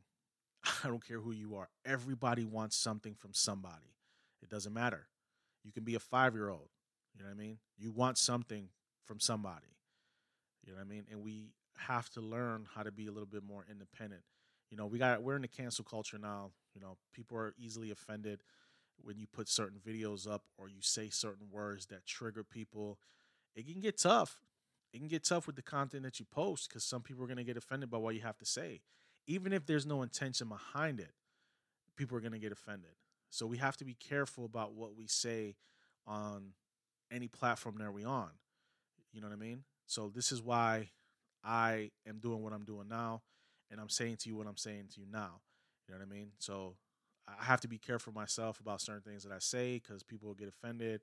I 0.84 0.88
don't 0.88 1.06
care 1.06 1.20
who 1.20 1.32
you 1.32 1.56
are. 1.56 1.68
Everybody 1.84 2.44
wants 2.44 2.76
something 2.76 3.14
from 3.14 3.32
somebody. 3.32 3.96
It 4.42 4.48
doesn't 4.48 4.72
matter. 4.72 5.08
You 5.64 5.72
can 5.72 5.84
be 5.84 5.94
a 5.94 6.00
five 6.00 6.34
year 6.34 6.50
old. 6.50 6.68
You 7.14 7.22
know 7.22 7.30
what 7.30 7.36
I 7.36 7.38
mean? 7.38 7.58
You 7.76 7.90
want 7.90 8.18
something 8.18 8.68
from 9.04 9.18
somebody. 9.18 9.77
You 10.68 10.74
know 10.74 10.80
what 10.80 10.86
I 10.86 10.90
mean? 10.90 11.04
And 11.10 11.22
we 11.22 11.54
have 11.78 12.10
to 12.10 12.20
learn 12.20 12.66
how 12.74 12.82
to 12.82 12.92
be 12.92 13.06
a 13.06 13.10
little 13.10 13.26
bit 13.26 13.42
more 13.42 13.64
independent. 13.70 14.20
You 14.70 14.76
know, 14.76 14.84
we 14.84 14.98
got 14.98 15.22
we're 15.22 15.36
in 15.36 15.42
the 15.42 15.48
cancel 15.48 15.82
culture 15.82 16.18
now. 16.18 16.50
You 16.74 16.82
know, 16.82 16.98
people 17.14 17.38
are 17.38 17.54
easily 17.56 17.90
offended 17.90 18.42
when 19.02 19.16
you 19.16 19.26
put 19.26 19.48
certain 19.48 19.78
videos 19.78 20.30
up 20.30 20.42
or 20.58 20.68
you 20.68 20.82
say 20.82 21.08
certain 21.08 21.46
words 21.50 21.86
that 21.86 22.04
trigger 22.04 22.44
people. 22.44 22.98
It 23.56 23.66
can 23.66 23.80
get 23.80 23.96
tough. 23.96 24.40
It 24.92 24.98
can 24.98 25.08
get 25.08 25.24
tough 25.24 25.46
with 25.46 25.56
the 25.56 25.62
content 25.62 26.02
that 26.02 26.20
you 26.20 26.26
post 26.26 26.68
because 26.68 26.84
some 26.84 27.00
people 27.00 27.24
are 27.24 27.28
going 27.28 27.38
to 27.38 27.44
get 27.44 27.56
offended 27.56 27.90
by 27.90 27.98
what 27.98 28.14
you 28.14 28.20
have 28.20 28.36
to 28.38 28.46
say. 28.46 28.82
Even 29.26 29.54
if 29.54 29.64
there's 29.64 29.86
no 29.86 30.02
intention 30.02 30.48
behind 30.48 31.00
it, 31.00 31.12
people 31.96 32.16
are 32.18 32.20
going 32.20 32.32
to 32.32 32.38
get 32.38 32.52
offended. 32.52 32.90
So 33.30 33.46
we 33.46 33.56
have 33.56 33.78
to 33.78 33.84
be 33.86 33.94
careful 33.94 34.44
about 34.44 34.74
what 34.74 34.96
we 34.96 35.06
say 35.06 35.56
on 36.06 36.52
any 37.10 37.28
platform 37.28 37.76
that 37.78 37.92
we 37.92 38.04
on. 38.04 38.30
You 39.12 39.22
know 39.22 39.28
what 39.28 39.34
I 39.34 39.38
mean? 39.38 39.64
So 39.88 40.12
this 40.14 40.32
is 40.32 40.42
why 40.42 40.90
I 41.42 41.90
am 42.06 42.18
doing 42.18 42.42
what 42.42 42.52
I'm 42.52 42.64
doing 42.64 42.88
now, 42.88 43.22
and 43.70 43.80
I'm 43.80 43.88
saying 43.88 44.18
to 44.18 44.28
you 44.28 44.36
what 44.36 44.46
I'm 44.46 44.58
saying 44.58 44.88
to 44.94 45.00
you 45.00 45.06
now. 45.10 45.40
You 45.88 45.94
know 45.94 46.00
what 46.00 46.06
I 46.06 46.14
mean? 46.14 46.28
So 46.38 46.74
I 47.26 47.42
have 47.42 47.62
to 47.62 47.68
be 47.68 47.78
careful 47.78 48.12
myself 48.12 48.60
about 48.60 48.82
certain 48.82 49.00
things 49.00 49.24
that 49.24 49.32
I 49.32 49.38
say 49.38 49.80
because 49.82 50.02
people 50.02 50.28
will 50.28 50.34
get 50.34 50.48
offended. 50.48 51.00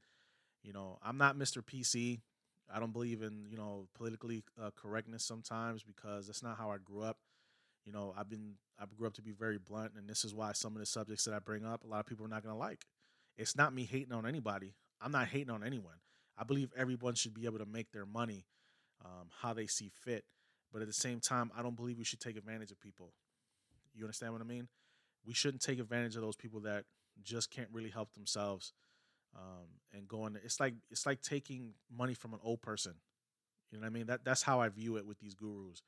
You 0.63 0.71
know, 0.71 1.00
I'm 1.04 1.17
not 1.17 1.36
Mr. 1.36 1.63
PC. 1.63 2.21
I 2.71 2.80
don't 2.80 2.93
believe 2.93 3.24
in 3.24 3.48
you 3.50 3.58
know 3.58 3.88
politically 3.95 4.43
uh, 4.62 4.69
correctness 4.76 5.24
sometimes 5.24 5.82
because 5.82 6.28
that's 6.28 6.43
not 6.43 6.58
how 6.58 6.69
I 6.69 6.78
grew 6.78 7.02
up. 7.02 7.17
You 7.88 7.91
know, 7.91 8.13
I've 8.15 8.30
been 8.30 8.54
I 8.80 8.86
grew 8.95 9.08
up 9.08 9.15
to 9.15 9.24
be 9.24 9.32
very 9.32 9.58
blunt, 9.58 9.93
and 9.98 10.08
this 10.08 10.24
is 10.24 10.36
why 10.36 10.52
some 10.52 10.74
of 10.74 10.80
the 10.80 10.86
subjects 10.86 11.26
that 11.26 11.34
I 11.34 11.39
bring 11.39 11.65
up, 11.65 11.84
a 11.84 11.88
lot 11.88 12.02
of 12.02 12.06
people 12.06 12.26
are 12.28 12.30
not 12.30 12.43
gonna 12.43 12.58
like. 12.58 12.86
It's 13.36 13.56
not 13.56 13.74
me 13.74 13.84
hating 13.84 14.13
on 14.13 14.28
anybody. 14.28 14.76
I'm 15.02 15.12
not 15.12 15.28
hating 15.28 15.50
on 15.50 15.63
anyone. 15.63 15.95
I 16.38 16.43
believe 16.43 16.71
everyone 16.78 17.15
should 17.15 17.34
be 17.34 17.45
able 17.45 17.60
to 17.60 17.65
make 17.65 17.91
their 17.91 18.06
money 18.06 18.45
um, 19.05 19.27
how 19.41 19.53
they 19.53 19.67
see 19.67 19.91
fit. 20.03 20.25
But 20.73 20.81
at 20.81 20.87
the 20.87 20.93
same 20.93 21.19
time, 21.19 21.51
I 21.57 21.61
don't 21.61 21.75
believe 21.75 21.97
we 21.97 22.03
should 22.03 22.19
take 22.19 22.35
advantage 22.35 22.71
of 22.71 22.79
people. 22.81 23.13
You 23.93 24.03
understand 24.03 24.33
what 24.33 24.41
I 24.41 24.45
mean? 24.45 24.67
We 25.25 25.33
shouldn't 25.33 25.61
take 25.61 25.79
advantage 25.79 26.15
of 26.15 26.21
those 26.21 26.35
people 26.35 26.61
that 26.61 26.83
just 27.23 27.49
can't 27.49 27.69
really 27.71 27.89
help 27.89 28.13
themselves 28.13 28.73
um, 29.35 29.67
and 29.93 30.07
going. 30.07 30.37
It's 30.43 30.59
like 30.59 30.73
it's 30.91 31.05
like 31.05 31.21
taking 31.21 31.73
money 31.95 32.13
from 32.13 32.33
an 32.33 32.39
old 32.43 32.61
person. 32.61 32.95
You 33.71 33.77
know 33.77 33.83
what 33.83 33.87
I 33.87 33.93
mean? 33.93 34.07
That 34.07 34.25
that's 34.25 34.41
how 34.41 34.59
I 34.59 34.69
view 34.69 34.97
it 34.97 35.05
with 35.05 35.19
these 35.19 35.33
gurus. 35.33 35.81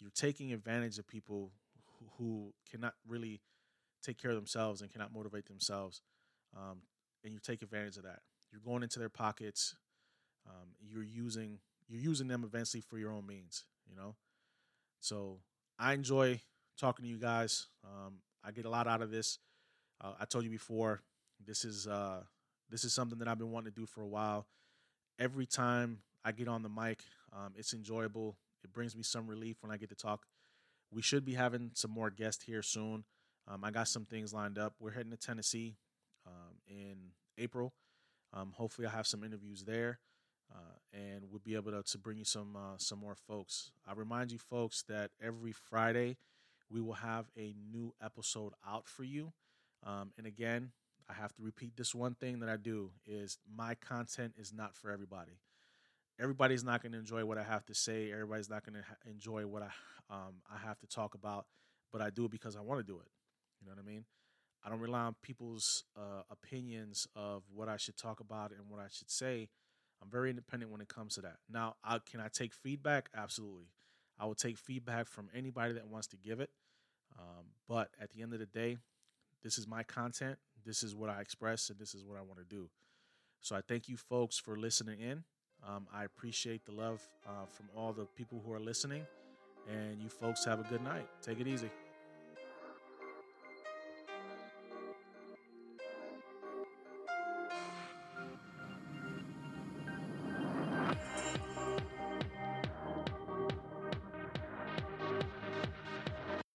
You're 0.00 0.10
taking 0.14 0.52
advantage 0.52 0.98
of 0.98 1.06
people 1.06 1.50
who, 1.98 2.06
who 2.16 2.54
cannot 2.70 2.94
really 3.06 3.40
take 4.02 4.18
care 4.18 4.30
of 4.30 4.36
themselves 4.36 4.80
and 4.80 4.92
cannot 4.92 5.12
motivate 5.12 5.46
themselves, 5.46 6.00
um, 6.56 6.82
and 7.24 7.32
you 7.32 7.40
take 7.40 7.62
advantage 7.62 7.96
of 7.96 8.04
that. 8.04 8.20
You're 8.52 8.60
going 8.64 8.82
into 8.82 8.98
their 8.98 9.08
pockets. 9.08 9.74
Um, 10.46 10.68
you're 10.80 11.02
using 11.02 11.58
you're 11.88 12.00
using 12.00 12.28
them 12.28 12.44
eventually 12.44 12.80
for 12.80 12.98
your 12.98 13.12
own 13.12 13.26
means, 13.26 13.64
you 13.88 13.96
know? 13.96 14.14
So 15.00 15.38
I 15.78 15.94
enjoy 15.94 16.40
talking 16.78 17.04
to 17.04 17.08
you 17.08 17.18
guys. 17.18 17.66
Um, 17.84 18.16
I 18.44 18.50
get 18.50 18.66
a 18.66 18.70
lot 18.70 18.86
out 18.86 19.02
of 19.02 19.10
this. 19.10 19.38
Uh, 20.00 20.12
I 20.20 20.24
told 20.24 20.44
you 20.44 20.50
before, 20.50 21.02
this 21.44 21.64
is 21.64 21.86
uh, 21.86 22.22
this 22.70 22.84
is 22.84 22.92
something 22.92 23.18
that 23.18 23.28
I've 23.28 23.38
been 23.38 23.50
wanting 23.50 23.72
to 23.72 23.80
do 23.80 23.86
for 23.86 24.02
a 24.02 24.06
while. 24.06 24.46
Every 25.18 25.46
time 25.46 25.98
I 26.24 26.32
get 26.32 26.48
on 26.48 26.62
the 26.62 26.68
mic, 26.68 27.00
um, 27.32 27.54
it's 27.56 27.72
enjoyable. 27.72 28.36
It 28.62 28.72
brings 28.72 28.96
me 28.96 29.02
some 29.02 29.26
relief 29.26 29.56
when 29.60 29.72
I 29.72 29.76
get 29.76 29.88
to 29.88 29.94
talk. 29.94 30.26
We 30.90 31.02
should 31.02 31.24
be 31.24 31.34
having 31.34 31.70
some 31.74 31.90
more 31.90 32.10
guests 32.10 32.44
here 32.44 32.62
soon. 32.62 33.04
Um, 33.46 33.64
I 33.64 33.70
got 33.70 33.88
some 33.88 34.04
things 34.04 34.32
lined 34.32 34.58
up. 34.58 34.74
We're 34.80 34.90
heading 34.90 35.10
to 35.10 35.16
Tennessee 35.16 35.76
um, 36.26 36.56
in 36.66 36.96
April. 37.38 37.72
Um, 38.32 38.52
hopefully, 38.56 38.86
I 38.86 38.90
have 38.90 39.06
some 39.06 39.24
interviews 39.24 39.64
there 39.64 40.00
uh, 40.54 40.78
and 40.92 41.24
we'll 41.30 41.40
be 41.44 41.54
able 41.54 41.72
to, 41.72 41.82
to 41.82 41.98
bring 41.98 42.18
you 42.18 42.24
some 42.24 42.56
uh, 42.56 42.76
some 42.78 42.98
more 42.98 43.14
folks. 43.14 43.70
I 43.86 43.92
remind 43.94 44.32
you, 44.32 44.38
folks, 44.38 44.82
that 44.88 45.10
every 45.20 45.52
Friday 45.52 46.16
we 46.70 46.80
will 46.80 46.94
have 46.94 47.26
a 47.36 47.54
new 47.72 47.94
episode 48.02 48.52
out 48.66 48.86
for 48.86 49.04
you. 49.04 49.32
Um, 49.84 50.12
and 50.18 50.26
again, 50.26 50.72
I 51.08 51.14
have 51.14 51.32
to 51.34 51.42
repeat 51.42 51.76
this 51.76 51.94
one 51.94 52.14
thing 52.14 52.40
that 52.40 52.48
I 52.48 52.56
do 52.56 52.90
is 53.06 53.38
my 53.56 53.74
content 53.74 54.34
is 54.36 54.52
not 54.52 54.74
for 54.74 54.90
everybody. 54.90 55.40
Everybody's 56.20 56.64
not 56.64 56.82
going 56.82 56.92
to 56.92 56.98
enjoy 56.98 57.24
what 57.24 57.38
I 57.38 57.44
have 57.44 57.64
to 57.66 57.74
say. 57.74 58.10
Everybody's 58.12 58.50
not 58.50 58.64
going 58.64 58.74
to 58.74 58.82
ha- 58.86 58.96
enjoy 59.08 59.46
what 59.46 59.62
I 59.62 59.70
um, 60.10 60.34
I 60.52 60.58
have 60.66 60.78
to 60.80 60.86
talk 60.86 61.14
about, 61.14 61.46
but 61.92 62.00
I 62.00 62.10
do 62.10 62.24
it 62.24 62.30
because 62.30 62.56
I 62.56 62.60
want 62.60 62.80
to 62.80 62.84
do 62.84 62.98
it. 62.98 63.08
You 63.60 63.66
know 63.66 63.74
what 63.74 63.82
I 63.82 63.86
mean? 63.86 64.04
I 64.64 64.70
don't 64.70 64.80
rely 64.80 65.00
on 65.00 65.14
people's 65.22 65.84
uh, 65.96 66.22
opinions 66.30 67.06
of 67.14 67.44
what 67.54 67.68
I 67.68 67.76
should 67.76 67.96
talk 67.96 68.20
about 68.20 68.50
and 68.50 68.68
what 68.68 68.80
I 68.80 68.88
should 68.90 69.10
say 69.10 69.48
I'm 70.02 70.10
very 70.10 70.30
independent 70.30 70.70
when 70.70 70.80
it 70.80 70.88
comes 70.88 71.14
to 71.16 71.22
that. 71.22 71.36
Now, 71.50 71.76
I, 71.84 71.98
can 71.98 72.20
I 72.20 72.28
take 72.32 72.54
feedback? 72.54 73.10
Absolutely. 73.16 73.66
I 74.18 74.26
will 74.26 74.34
take 74.34 74.58
feedback 74.58 75.08
from 75.08 75.28
anybody 75.34 75.74
that 75.74 75.88
wants 75.88 76.06
to 76.08 76.16
give 76.16 76.40
it. 76.40 76.50
Um, 77.18 77.46
but 77.68 77.90
at 78.00 78.10
the 78.10 78.22
end 78.22 78.32
of 78.32 78.38
the 78.38 78.46
day, 78.46 78.78
this 79.42 79.58
is 79.58 79.66
my 79.66 79.82
content. 79.82 80.38
This 80.64 80.82
is 80.82 80.94
what 80.94 81.10
I 81.10 81.20
express, 81.20 81.70
and 81.70 81.78
this 81.78 81.94
is 81.94 82.04
what 82.04 82.18
I 82.18 82.22
want 82.22 82.38
to 82.38 82.44
do. 82.44 82.68
So 83.40 83.56
I 83.56 83.60
thank 83.60 83.88
you 83.88 83.96
folks 83.96 84.38
for 84.38 84.56
listening 84.56 85.00
in. 85.00 85.24
Um, 85.66 85.86
I 85.92 86.04
appreciate 86.04 86.64
the 86.64 86.72
love 86.72 87.08
uh, 87.26 87.46
from 87.46 87.66
all 87.76 87.92
the 87.92 88.04
people 88.04 88.42
who 88.44 88.52
are 88.52 88.60
listening. 88.60 89.06
And 89.68 90.00
you 90.00 90.08
folks 90.08 90.44
have 90.44 90.60
a 90.60 90.64
good 90.64 90.82
night. 90.82 91.06
Take 91.22 91.40
it 91.40 91.46
easy. 91.46 91.70